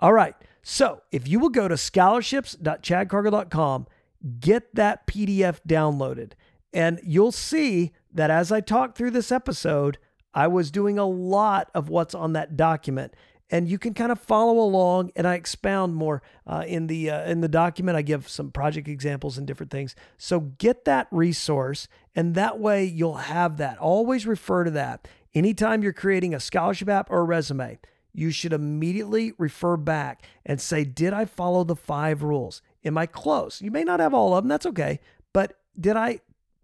All 0.00 0.14
right. 0.14 0.34
So 0.62 1.02
if 1.12 1.28
you 1.28 1.40
will 1.40 1.50
go 1.50 1.68
to 1.68 1.76
scholarships.chadcargill.com, 1.76 3.86
get 4.40 4.74
that 4.74 5.06
PDF 5.06 5.60
downloaded, 5.68 6.32
and 6.72 7.00
you'll 7.02 7.32
see 7.32 7.92
that 8.16 8.30
as 8.30 8.50
I 8.52 8.60
talk 8.60 8.96
through 8.96 9.12
this 9.12 9.30
episode, 9.30 9.98
I 10.34 10.48
was 10.48 10.70
doing 10.70 10.98
a 10.98 11.06
lot 11.06 11.70
of 11.74 11.88
what's 11.88 12.14
on 12.14 12.32
that 12.34 12.56
document. 12.56 13.14
And 13.48 13.68
you 13.68 13.78
can 13.78 13.94
kind 13.94 14.10
of 14.10 14.20
follow 14.20 14.58
along, 14.58 15.12
and 15.14 15.24
I 15.24 15.34
expound 15.34 15.94
more 15.94 16.20
uh, 16.48 16.64
in 16.66 16.88
the 16.88 17.10
uh, 17.10 17.30
in 17.30 17.42
the 17.42 17.48
document. 17.48 17.96
I 17.96 18.02
give 18.02 18.28
some 18.28 18.50
project 18.50 18.88
examples 18.88 19.38
and 19.38 19.46
different 19.46 19.70
things. 19.70 19.94
So 20.18 20.40
get 20.40 20.84
that 20.86 21.06
resource, 21.12 21.86
and 22.16 22.34
that 22.34 22.58
way 22.58 22.84
you'll 22.84 23.14
have 23.14 23.58
that. 23.58 23.78
Always 23.78 24.26
refer 24.26 24.64
to 24.64 24.72
that 24.72 25.06
anytime 25.32 25.84
you're 25.84 25.92
creating 25.92 26.34
a 26.34 26.40
scholarship 26.40 26.88
app 26.88 27.08
or 27.08 27.20
a 27.20 27.24
resume 27.24 27.78
you 28.16 28.30
should 28.30 28.54
immediately 28.54 29.34
refer 29.36 29.76
back 29.76 30.24
and 30.44 30.60
say, 30.60 30.84
Did 30.84 31.12
I 31.12 31.26
follow 31.26 31.62
the 31.64 31.76
five 31.76 32.22
rules? 32.22 32.62
Am 32.84 32.96
I 32.96 33.06
close? 33.06 33.60
You 33.60 33.70
may 33.70 33.84
not 33.84 34.00
have 34.00 34.14
all 34.14 34.34
of 34.34 34.42
them, 34.42 34.48
that's 34.48 34.66
okay. 34.66 35.00
But 35.32 35.58
did 35.78 35.96
I 35.96 36.20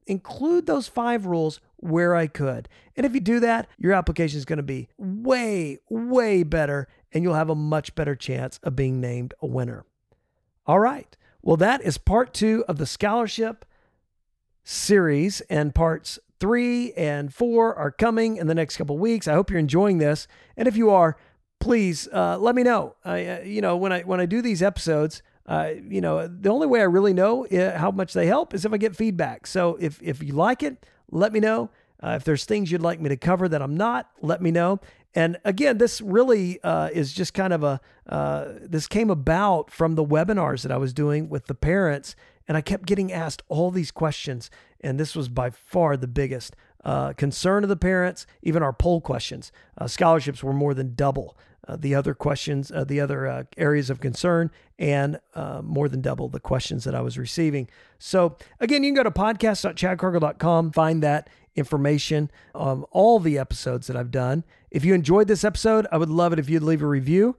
include 0.06 0.66
those 0.66 0.88
five 0.88 1.26
rules 1.26 1.60
where 1.76 2.14
I 2.14 2.26
could? 2.26 2.68
And 2.96 3.06
if 3.06 3.14
you 3.14 3.20
do 3.20 3.40
that, 3.40 3.68
your 3.78 3.92
application 3.92 4.38
is 4.38 4.44
going 4.44 4.58
to 4.58 4.62
be 4.62 4.88
way, 4.96 5.78
way 5.88 6.42
better, 6.42 6.88
and 7.12 7.22
you'll 7.22 7.34
have 7.34 7.50
a 7.50 7.54
much 7.54 7.94
better 7.94 8.14
chance 8.14 8.58
of 8.62 8.76
being 8.76 9.00
named 9.00 9.34
a 9.40 9.46
winner. 9.46 9.84
All 10.66 10.80
right. 10.80 11.16
Well, 11.42 11.56
that 11.56 11.82
is 11.82 11.98
part 11.98 12.32
two 12.32 12.64
of 12.68 12.78
the 12.78 12.86
scholarship 12.86 13.64
series, 14.64 15.40
and 15.42 15.74
parts 15.74 16.18
three 16.38 16.92
and 16.94 17.32
four 17.32 17.74
are 17.74 17.90
coming 17.90 18.36
in 18.36 18.46
the 18.46 18.54
next 18.54 18.76
couple 18.76 18.98
weeks. 18.98 19.28
I 19.28 19.34
hope 19.34 19.50
you're 19.50 19.58
enjoying 19.58 19.98
this. 19.98 20.26
And 20.56 20.68
if 20.68 20.76
you 20.76 20.90
are, 20.90 21.16
please 21.60 22.08
uh, 22.12 22.38
let 22.38 22.54
me 22.54 22.62
know. 22.62 22.96
I, 23.04 23.26
uh, 23.26 23.40
you 23.40 23.60
know, 23.60 23.76
when 23.76 23.92
I 23.92 24.02
when 24.02 24.20
I 24.20 24.26
do 24.26 24.42
these 24.42 24.62
episodes, 24.62 25.22
uh, 25.46 25.70
you 25.88 26.00
know, 26.00 26.26
the 26.26 26.48
only 26.48 26.66
way 26.66 26.80
I 26.80 26.84
really 26.84 27.12
know 27.12 27.46
uh, 27.46 27.76
how 27.76 27.90
much 27.90 28.12
they 28.12 28.26
help 28.26 28.54
is 28.54 28.64
if 28.64 28.72
I 28.72 28.76
get 28.76 28.94
feedback. 28.94 29.46
So 29.46 29.76
if 29.80 30.00
if 30.02 30.22
you 30.22 30.32
like 30.34 30.62
it, 30.62 30.86
let 31.10 31.32
me 31.32 31.40
know. 31.40 31.70
Uh, 32.02 32.14
if 32.16 32.24
there's 32.24 32.44
things 32.44 32.70
you'd 32.70 32.82
like 32.82 33.00
me 33.00 33.08
to 33.08 33.16
cover 33.16 33.48
that 33.48 33.62
I'm 33.62 33.76
not, 33.76 34.10
let 34.20 34.42
me 34.42 34.50
know. 34.50 34.80
And 35.14 35.38
again, 35.44 35.78
this 35.78 36.00
really 36.00 36.60
uh, 36.62 36.88
is 36.92 37.12
just 37.12 37.34
kind 37.34 37.52
of 37.52 37.62
a 37.62 37.80
this 38.62 38.86
came 38.86 39.10
about 39.10 39.70
from 39.70 39.94
the 39.94 40.04
webinars 40.04 40.62
that 40.62 40.72
I 40.72 40.78
was 40.78 40.92
doing 40.92 41.28
with 41.28 41.46
the 41.46 41.54
parents, 41.54 42.16
and 42.48 42.56
I 42.56 42.60
kept 42.60 42.86
getting 42.86 43.12
asked 43.12 43.42
all 43.48 43.70
these 43.70 43.90
questions, 43.90 44.50
and 44.80 44.98
this 44.98 45.14
was 45.14 45.28
by 45.28 45.50
far 45.50 45.96
the 45.96 46.08
biggest. 46.08 46.56
Uh, 46.84 47.12
concern 47.12 47.62
of 47.62 47.68
the 47.68 47.76
parents, 47.76 48.26
even 48.42 48.60
our 48.60 48.72
poll 48.72 49.00
questions. 49.00 49.52
Uh, 49.78 49.86
scholarships 49.86 50.42
were 50.42 50.52
more 50.52 50.74
than 50.74 50.96
double 50.96 51.36
uh, 51.68 51.76
the 51.76 51.94
other 51.94 52.14
questions, 52.14 52.72
uh, 52.72 52.84
the 52.84 53.00
other 53.00 53.26
uh, 53.26 53.44
areas 53.56 53.90
of 53.90 54.00
concern, 54.00 54.50
and 54.78 55.20
uh, 55.34 55.60
more 55.62 55.88
than 55.88 56.00
double 56.00 56.28
the 56.28 56.40
questions 56.40 56.84
that 56.84 56.94
I 56.94 57.00
was 57.00 57.18
receiving. 57.18 57.68
So, 57.98 58.36
again, 58.58 58.82
you 58.82 58.88
can 58.88 58.96
go 58.96 59.02
to 59.04 59.10
podcast.chadcargill.com, 59.10 60.72
find 60.72 61.02
that 61.02 61.30
information 61.54 62.30
on 62.54 62.84
all 62.90 63.20
the 63.20 63.38
episodes 63.38 63.86
that 63.86 63.96
I've 63.96 64.10
done. 64.10 64.44
If 64.70 64.84
you 64.84 64.94
enjoyed 64.94 65.28
this 65.28 65.44
episode, 65.44 65.86
I 65.92 65.98
would 65.98 66.10
love 66.10 66.32
it 66.32 66.38
if 66.38 66.48
you'd 66.48 66.62
leave 66.62 66.82
a 66.82 66.86
review. 66.86 67.36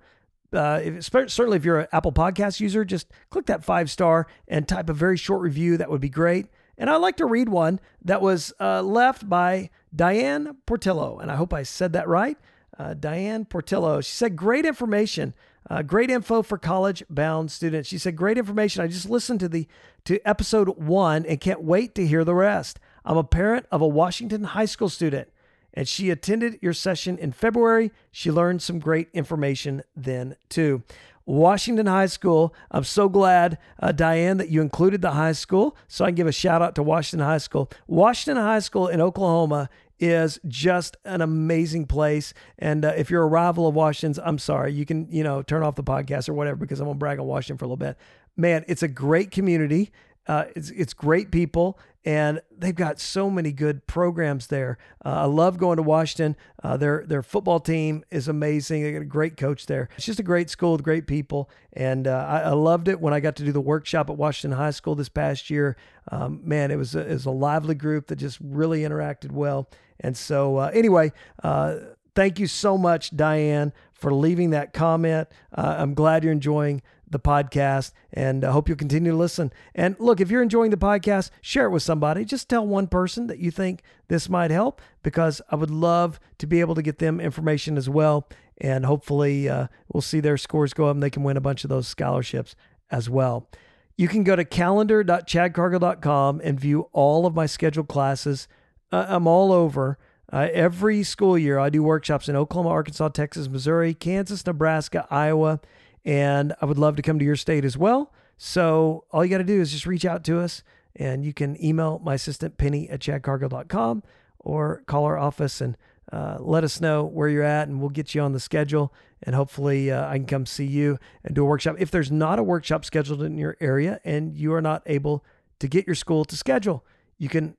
Uh, 0.54 0.80
if, 0.84 1.04
certainly, 1.06 1.58
if 1.58 1.66
you're 1.66 1.80
an 1.82 1.88
Apple 1.92 2.12
Podcast 2.12 2.60
user, 2.60 2.86
just 2.86 3.08
click 3.30 3.48
that 3.48 3.64
five 3.64 3.90
star 3.90 4.28
and 4.48 4.68
type 4.68 4.90
a 4.90 4.94
very 4.94 5.18
short 5.18 5.42
review. 5.42 5.78
That 5.78 5.90
would 5.90 6.02
be 6.02 6.10
great. 6.10 6.46
And 6.78 6.90
I'd 6.90 6.98
like 6.98 7.18
to 7.18 7.26
read 7.26 7.50
one 7.50 7.80
that 8.04 8.22
was 8.22 8.54
uh, 8.60 8.82
left 8.82 9.28
by 9.28 9.70
Diane 9.96 10.58
Portillo. 10.66 11.20
And 11.20 11.32
I 11.32 11.36
hope 11.36 11.54
I 11.54 11.64
said 11.64 11.94
that 11.94 12.08
right 12.08 12.38
uh, 12.78 12.94
Diane 12.94 13.46
Portillo. 13.46 14.02
She 14.02 14.12
said, 14.12 14.36
Great 14.36 14.66
information. 14.66 15.34
Uh, 15.70 15.82
great 15.82 16.10
info 16.10 16.42
for 16.42 16.58
college 16.58 17.04
bound 17.10 17.52
students. 17.52 17.88
She 17.88 17.98
said, 17.98 18.16
Great 18.16 18.38
information. 18.38 18.84
I 18.84 18.88
just 18.88 19.10
listened 19.10 19.40
to 19.42 19.50
the 19.50 19.68
to 20.06 20.20
episode 20.28 20.78
one 20.78 21.26
and 21.26 21.40
can't 21.40 21.64
wait 21.64 21.96
to 21.96 22.06
hear 22.06 22.24
the 22.24 22.36
rest. 22.36 22.80
I'm 23.06 23.18
a 23.18 23.24
parent 23.24 23.66
of 23.72 23.82
a 23.82 23.88
Washington 23.88 24.44
high 24.44 24.66
school 24.66 24.90
student, 24.90 25.30
and 25.74 25.88
she 25.88 26.10
attended 26.10 26.60
your 26.62 26.74
session 26.74 27.18
in 27.18 27.32
February. 27.32 27.92
She 28.12 28.32
learned 28.32 28.62
some 28.62 28.80
great 28.80 29.10
information 29.14 29.84
then, 29.96 30.36
too. 30.50 30.84
Washington 31.26 31.86
High 31.86 32.08
School. 32.08 32.54
I'm 32.70 32.84
so 32.84 33.08
glad, 33.08 33.58
uh, 33.80 33.92
Diane, 33.92 34.38
that 34.38 34.50
you 34.50 34.62
included 34.62 35.02
the 35.02 35.12
high 35.12 35.32
school. 35.32 35.76
So 35.88 36.04
I 36.04 36.10
can 36.10 36.16
give 36.16 36.28
a 36.28 36.34
shout 36.34 36.62
out 36.62 36.76
to 36.76 36.84
Washington 36.84 37.26
High 37.26 37.38
School. 37.38 37.72
Washington 37.88 38.44
High 38.44 38.60
School 38.60 38.88
in 38.88 39.00
Oklahoma 39.00 39.70
is 40.04 40.38
just 40.46 40.98
an 41.06 41.22
amazing 41.22 41.86
place. 41.86 42.34
And 42.60 42.84
uh, 42.84 42.94
if 42.98 43.10
you're 43.10 43.24
a 43.24 43.28
rival 43.28 43.68
of 43.68 43.74
Washington's, 43.74 44.20
I'm 44.20 44.38
sorry, 44.38 44.74
you 44.74 44.86
can, 44.86 45.08
you 45.10 45.24
know, 45.24 45.42
turn 45.42 45.64
off 45.64 45.76
the 45.76 45.84
podcast 45.84 46.28
or 46.28 46.34
whatever 46.34 46.58
because 46.58 46.82
I'm 46.82 46.88
to 46.90 46.94
brag 46.94 47.20
on 47.20 47.26
Washington 47.26 47.58
for 47.58 47.64
a 47.64 47.70
little 47.70 47.78
bit. 47.78 47.98
Man, 48.36 48.66
it's 48.68 48.84
a 48.84 48.90
great 48.90 49.32
community. 49.32 49.92
Uh, 50.28 50.46
it's 50.56 50.70
it's 50.72 50.94
great 50.94 51.32
people, 51.32 51.78
and 52.06 52.42
they've 52.56 52.76
got 52.76 53.00
so 53.00 53.30
many 53.30 53.52
good 53.52 53.86
programs 53.88 54.48
there. 54.48 54.78
Uh, 55.04 55.10
I 55.10 55.26
love 55.26 55.58
going 55.58 55.78
to 55.78 55.84
Washington. 55.84 56.36
Uh, 56.64 56.78
their 56.78 57.04
their 57.06 57.22
football 57.22 57.60
team 57.60 58.04
is 58.10 58.28
amazing. 58.28 58.84
They 58.84 58.92
got 58.94 59.02
a 59.02 59.06
great 59.06 59.38
coach 59.38 59.66
there. 59.66 59.90
It's 59.98 60.06
just 60.06 60.20
a 60.20 60.24
great 60.24 60.50
school 60.50 60.74
with 60.74 60.84
great 60.84 61.08
people, 61.08 61.50
and 61.74 62.08
uh, 62.08 62.26
I, 62.28 62.40
I, 62.42 62.52
loved 62.52 62.88
it 62.88 63.02
when 63.02 63.14
I 63.14 63.20
got 63.20 63.36
to 63.38 63.44
do 63.44 63.52
the 63.52 63.62
workshop 63.62 64.10
at 64.10 64.18
Washington 64.18 64.58
High 64.58 64.72
School 64.72 64.96
this 64.96 65.10
past 65.10 65.50
year. 65.50 65.76
Um, 66.12 66.42
man, 66.44 66.72
it 66.72 66.78
was 66.78 66.96
a, 66.96 67.02
it 67.02 67.14
was 67.14 67.26
a 67.26 67.32
lively 67.32 67.76
group 67.76 68.08
that 68.08 68.18
just 68.18 68.40
really 68.42 68.82
interacted 68.82 69.32
well. 69.32 69.70
And 70.00 70.18
so, 70.18 70.58
uh, 70.58 70.72
anyway, 70.74 71.12
uh, 71.44 71.76
thank 72.16 72.40
you 72.40 72.48
so 72.48 72.78
much, 72.78 73.16
Diane, 73.16 73.74
for 74.04 74.14
leaving 74.14 74.50
that 74.50 74.74
comment. 74.74 75.30
I'm 75.54 75.94
glad 75.94 76.26
you're 76.26 76.34
enjoying 76.34 76.82
the 77.10 77.20
podcast 77.20 77.94
and 78.12 78.44
I 78.44 78.52
hope 78.52 78.68
you'll 78.68 78.78
continue 78.78 79.12
to 79.12 79.18
listen. 79.18 79.54
And 79.74 79.96
look, 79.98 80.20
if 80.20 80.30
you're 80.30 80.44
enjoying 80.44 80.72
the 80.72 80.78
podcast, 80.78 81.30
share 81.40 81.68
it 81.68 81.70
with 81.70 81.84
somebody. 81.84 82.26
Just 82.26 82.50
tell 82.50 82.68
one 82.68 82.88
person 82.88 83.28
that 83.28 83.40
you 83.40 83.50
think 83.50 83.82
this 84.10 84.28
might 84.28 84.52
help 84.52 84.82
because 85.04 85.42
I 85.50 85.56
would 85.56 85.72
love 85.72 86.20
to 86.40 86.46
be 86.46 86.60
able 86.60 86.76
to 86.76 86.82
get 86.82 87.00
them 87.00 87.22
information 87.22 87.78
as 87.78 87.88
well. 87.88 88.28
And 88.58 88.86
hopefully, 88.86 89.48
uh, 89.48 89.68
we'll 89.94 90.02
see 90.02 90.20
their 90.20 90.36
scores 90.36 90.74
go 90.74 90.88
up 90.88 90.98
and 90.98 91.02
they 91.02 91.10
can 91.10 91.24
win 91.24 91.38
a 91.38 91.42
bunch 91.42 91.64
of 91.64 91.70
those 91.70 91.88
scholarships 91.88 92.58
as 92.92 93.10
well. 93.10 93.50
You 93.96 94.10
can 94.10 94.26
go 94.26 94.36
to 94.36 94.44
calendar.chadcargill.com 94.44 96.42
and 96.44 96.60
view 96.60 96.90
all 96.92 97.26
of 97.26 97.36
my 97.36 97.46
scheduled 97.46 97.88
classes. 97.88 98.50
Uh, 98.92 99.06
I'm 99.08 99.28
all 99.28 99.54
over. 99.54 99.98
Uh, 100.34 100.50
every 100.52 101.04
school 101.04 101.38
year, 101.38 101.60
I 101.60 101.70
do 101.70 101.84
workshops 101.84 102.28
in 102.28 102.36
Oklahoma, 102.36 102.70
Arkansas, 102.70 103.10
Texas, 103.10 103.48
Missouri, 103.48 103.94
Kansas, 103.94 104.44
Nebraska, 104.48 105.06
Iowa, 105.12 105.60
and 106.04 106.56
I 106.60 106.66
would 106.66 106.80
love 106.80 106.96
to 106.96 107.04
come 107.04 107.20
to 107.20 107.26
your 107.26 107.36
state 107.36 107.64
as 107.64 107.78
well. 107.78 108.12
So 108.36 109.06
all 109.12 109.24
you 109.24 109.30
got 109.30 109.38
to 109.38 109.44
do 109.44 109.62
is 109.62 109.72
just 109.72 109.86
reach 109.86 110.06
out 110.06 110.24
to 110.24 110.40
us 110.40 110.64
and 110.96 111.24
you 111.24 111.34
can 111.34 111.64
email 111.64 112.02
my 112.04 112.16
assistant 112.16 112.58
Penny 112.58 112.90
at 112.90 113.00
chadcargill.com 113.00 114.02
or 114.40 114.82
call 114.88 115.06
our 115.06 115.20
office 115.20 115.62
and 115.62 115.78
uh, 116.12 116.38
let 116.40 116.64
us 116.64 116.82
know 116.82 117.06
where 117.06 117.30
you're 117.30 117.44
at 117.44 117.68
and 117.68 117.80
we'll 117.80 117.92
get 117.92 118.16
you 118.16 118.22
on 118.22 118.32
the 118.32 118.40
schedule 118.40 118.92
and 119.22 119.36
hopefully 119.36 119.92
uh, 119.92 120.10
I 120.10 120.18
can 120.18 120.26
come 120.26 120.48
see 120.48 120.66
you 120.66 120.98
and 121.24 121.36
do 121.36 121.44
a 121.44 121.46
workshop. 121.46 121.76
If 121.78 121.92
there's 121.92 122.12
not 122.12 122.40
a 122.40 122.44
workshop 122.44 122.86
scheduled 122.86 123.22
in 123.22 123.38
your 123.38 123.56
area 123.62 124.00
and 124.04 124.36
you 124.36 124.52
are 124.56 124.62
not 124.64 124.82
able 124.88 125.24
to 125.60 125.68
get 125.68 125.86
your 125.86 125.96
school 125.96 126.26
to 126.26 126.36
schedule, 126.36 126.84
you 127.20 127.30
can 127.30 127.56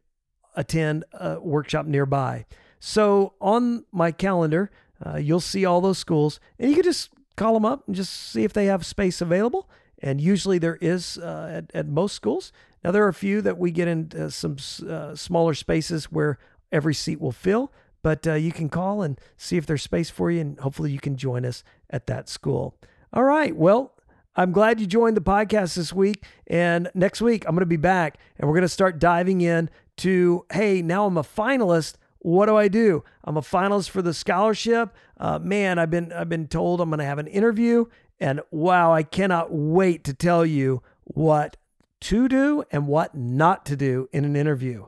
attend 0.57 1.05
a 1.13 1.39
workshop 1.41 1.87
nearby. 1.87 2.47
So 2.87 3.33
on 3.41 3.87
my 3.93 4.13
calendar, 4.13 4.71
uh, 5.05 5.17
you'll 5.17 5.41
see 5.41 5.65
all 5.65 5.81
those 5.81 5.97
schools 5.97 6.39
and 6.59 6.69
you 6.69 6.77
can 6.77 6.85
just 6.85 7.09
call 7.35 7.55
them 7.55 7.65
up 7.65 7.85
and 7.87 7.97
just 7.97 8.13
see 8.13 8.45
if 8.45 8.53
they 8.53 8.67
have 8.67 8.85
space 8.85 9.23
available. 9.23 9.71
And 10.01 10.21
usually 10.21 10.59
there 10.59 10.77
is 10.83 11.17
uh, 11.17 11.49
at, 11.51 11.71
at 11.75 11.89
most 11.89 12.15
schools. 12.15 12.53
Now, 12.85 12.91
there 12.91 13.03
are 13.07 13.09
a 13.09 13.15
few 13.15 13.41
that 13.41 13.57
we 13.57 13.71
get 13.71 13.89
into 13.89 14.31
some 14.31 14.59
uh, 14.87 15.15
smaller 15.15 15.55
spaces 15.55 16.13
where 16.13 16.37
every 16.71 16.93
seat 16.93 17.23
will 17.23 17.33
fill, 17.33 17.73
but 18.03 18.27
uh, 18.27 18.35
you 18.35 18.53
can 18.53 18.69
call 18.69 19.01
and 19.01 19.19
see 19.39 19.57
if 19.57 19.65
there's 19.65 19.83
space 19.83 20.11
for 20.11 20.31
you, 20.31 20.43
and 20.43 20.61
hopefully 20.61 20.93
you 20.93 21.01
can 21.01 21.17
join 21.17 21.47
us 21.47 21.65
at 21.89 22.07
that 22.09 22.29
school. 22.29 22.77
All 23.15 23.25
right. 23.25 23.57
Well, 23.57 23.95
I'm 24.37 24.53
glad 24.53 24.79
you 24.79 24.87
joined 24.87 25.17
the 25.17 25.23
podcast 25.23 25.77
this 25.77 25.95
week. 25.95 26.23
And 26.49 26.91
next 26.93 27.23
week, 27.23 27.47
I'm 27.47 27.55
going 27.55 27.61
to 27.61 27.67
be 27.67 27.79
back 27.79 28.19
and 28.37 28.47
we're 28.47 28.55
going 28.55 28.63
to 28.63 28.69
start 28.69 28.99
diving 28.99 29.41
in 29.41 29.71
to 29.99 30.45
hey, 30.53 30.83
now 30.83 31.07
I'm 31.07 31.17
a 31.17 31.23
finalist 31.23 31.95
what 32.25 32.47
do 32.47 32.57
I 32.57 32.69
do? 32.69 33.05
I'm 33.23 33.37
a 33.37 33.43
finalist 33.43 33.91
for 33.91 34.01
the 34.01 34.15
scholarship. 34.15 34.95
Uh, 35.19 35.39
man, 35.39 35.79
I've 35.79 35.91
been 35.91 36.11
I've 36.11 36.31
been 36.31 36.49
told 36.49 36.81
I'm 36.81 36.89
going 36.89 36.99
to 36.99 37.05
have 37.05 37.19
an 37.19 37.27
interview, 37.27 37.85
and 38.19 38.41
wow, 38.51 38.95
I 38.95 39.03
cannot 39.03 39.53
wait 39.53 40.05
to 40.05 40.15
tell 40.15 40.47
you 40.47 40.83
what 41.03 41.59
to 42.01 42.27
do 42.27 42.65
and 42.71 42.87
what 42.87 43.15
not 43.15 43.67
to 43.67 43.77
do 43.77 44.09
in 44.11 44.25
an 44.25 44.37
interview. 44.37 44.87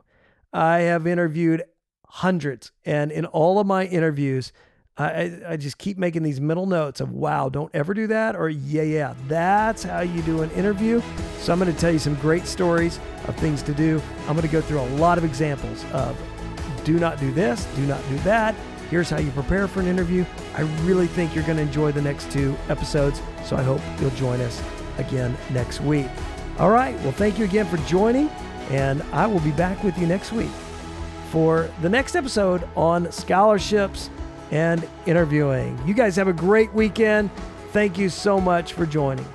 I 0.51 0.79
have 0.79 1.05
interviewed 1.05 1.63
hundreds, 2.07 2.71
and 2.83 3.11
in 3.11 3.27
all 3.27 3.59
of 3.59 3.67
my 3.67 3.85
interviews, 3.85 4.51
I, 4.97 5.39
I 5.47 5.57
just 5.57 5.77
keep 5.77 5.99
making 5.99 6.23
these 6.23 6.41
mental 6.41 6.65
notes 6.65 7.01
of 7.01 7.11
wow, 7.11 7.49
don't 7.49 7.69
ever 7.75 7.93
do 7.93 8.07
that, 8.07 8.35
or 8.35 8.49
yeah, 8.49 8.81
yeah, 8.81 9.13
that's 9.27 9.83
how 9.83 9.99
you 9.99 10.23
do 10.23 10.41
an 10.41 10.49
interview. 10.51 11.03
So 11.41 11.53
I'm 11.53 11.59
going 11.59 11.71
to 11.71 11.79
tell 11.79 11.91
you 11.91 11.99
some 11.99 12.15
great 12.15 12.47
stories 12.47 12.99
of 13.27 13.35
things 13.35 13.61
to 13.61 13.75
do. 13.75 14.01
I'm 14.21 14.33
going 14.33 14.41
to 14.41 14.51
go 14.51 14.59
through 14.59 14.79
a 14.79 14.89
lot 14.95 15.19
of 15.19 15.23
examples 15.23 15.85
of 15.93 16.19
do 16.87 16.97
not 16.97 17.19
do 17.19 17.31
this, 17.33 17.65
do 17.75 17.85
not 17.85 18.01
do 18.07 18.17
that. 18.19 18.55
Here's 18.89 19.09
how 19.09 19.17
you 19.19 19.29
prepare 19.31 19.67
for 19.67 19.81
an 19.81 19.87
interview. 19.87 20.23
I 20.55 20.61
really 20.85 21.07
think 21.07 21.35
you're 21.35 21.43
going 21.43 21.57
to 21.57 21.63
enjoy 21.63 21.91
the 21.91 22.01
next 22.01 22.31
two 22.31 22.55
episodes, 22.69 23.21
so 23.43 23.57
I 23.57 23.61
hope 23.61 23.81
you'll 23.99 24.09
join 24.11 24.39
us 24.39 24.63
again 24.97 25.37
next 25.51 25.81
week. 25.81 26.07
All 26.57 26.69
right, 26.69 26.97
well, 27.01 27.11
thank 27.11 27.37
you 27.37 27.43
again 27.43 27.65
for 27.65 27.75
joining, 27.89 28.29
and 28.69 29.03
I 29.11 29.27
will 29.27 29.41
be 29.41 29.51
back 29.51 29.83
with 29.83 29.97
you 29.97 30.07
next 30.07 30.31
week 30.31 30.49
for 31.29 31.69
the 31.81 31.89
next 31.89 32.15
episode 32.15 32.65
on 32.77 33.11
scholarships 33.11 34.09
and 34.51 34.87
interviewing. 35.05 35.77
You 35.85 35.93
guys 35.93 36.15
have 36.15 36.29
a 36.29 36.33
great 36.33 36.71
weekend. 36.71 37.29
Thank 37.73 37.97
you 37.97 38.07
so 38.07 38.39
much 38.39 38.71
for 38.71 38.85
joining. 38.85 39.27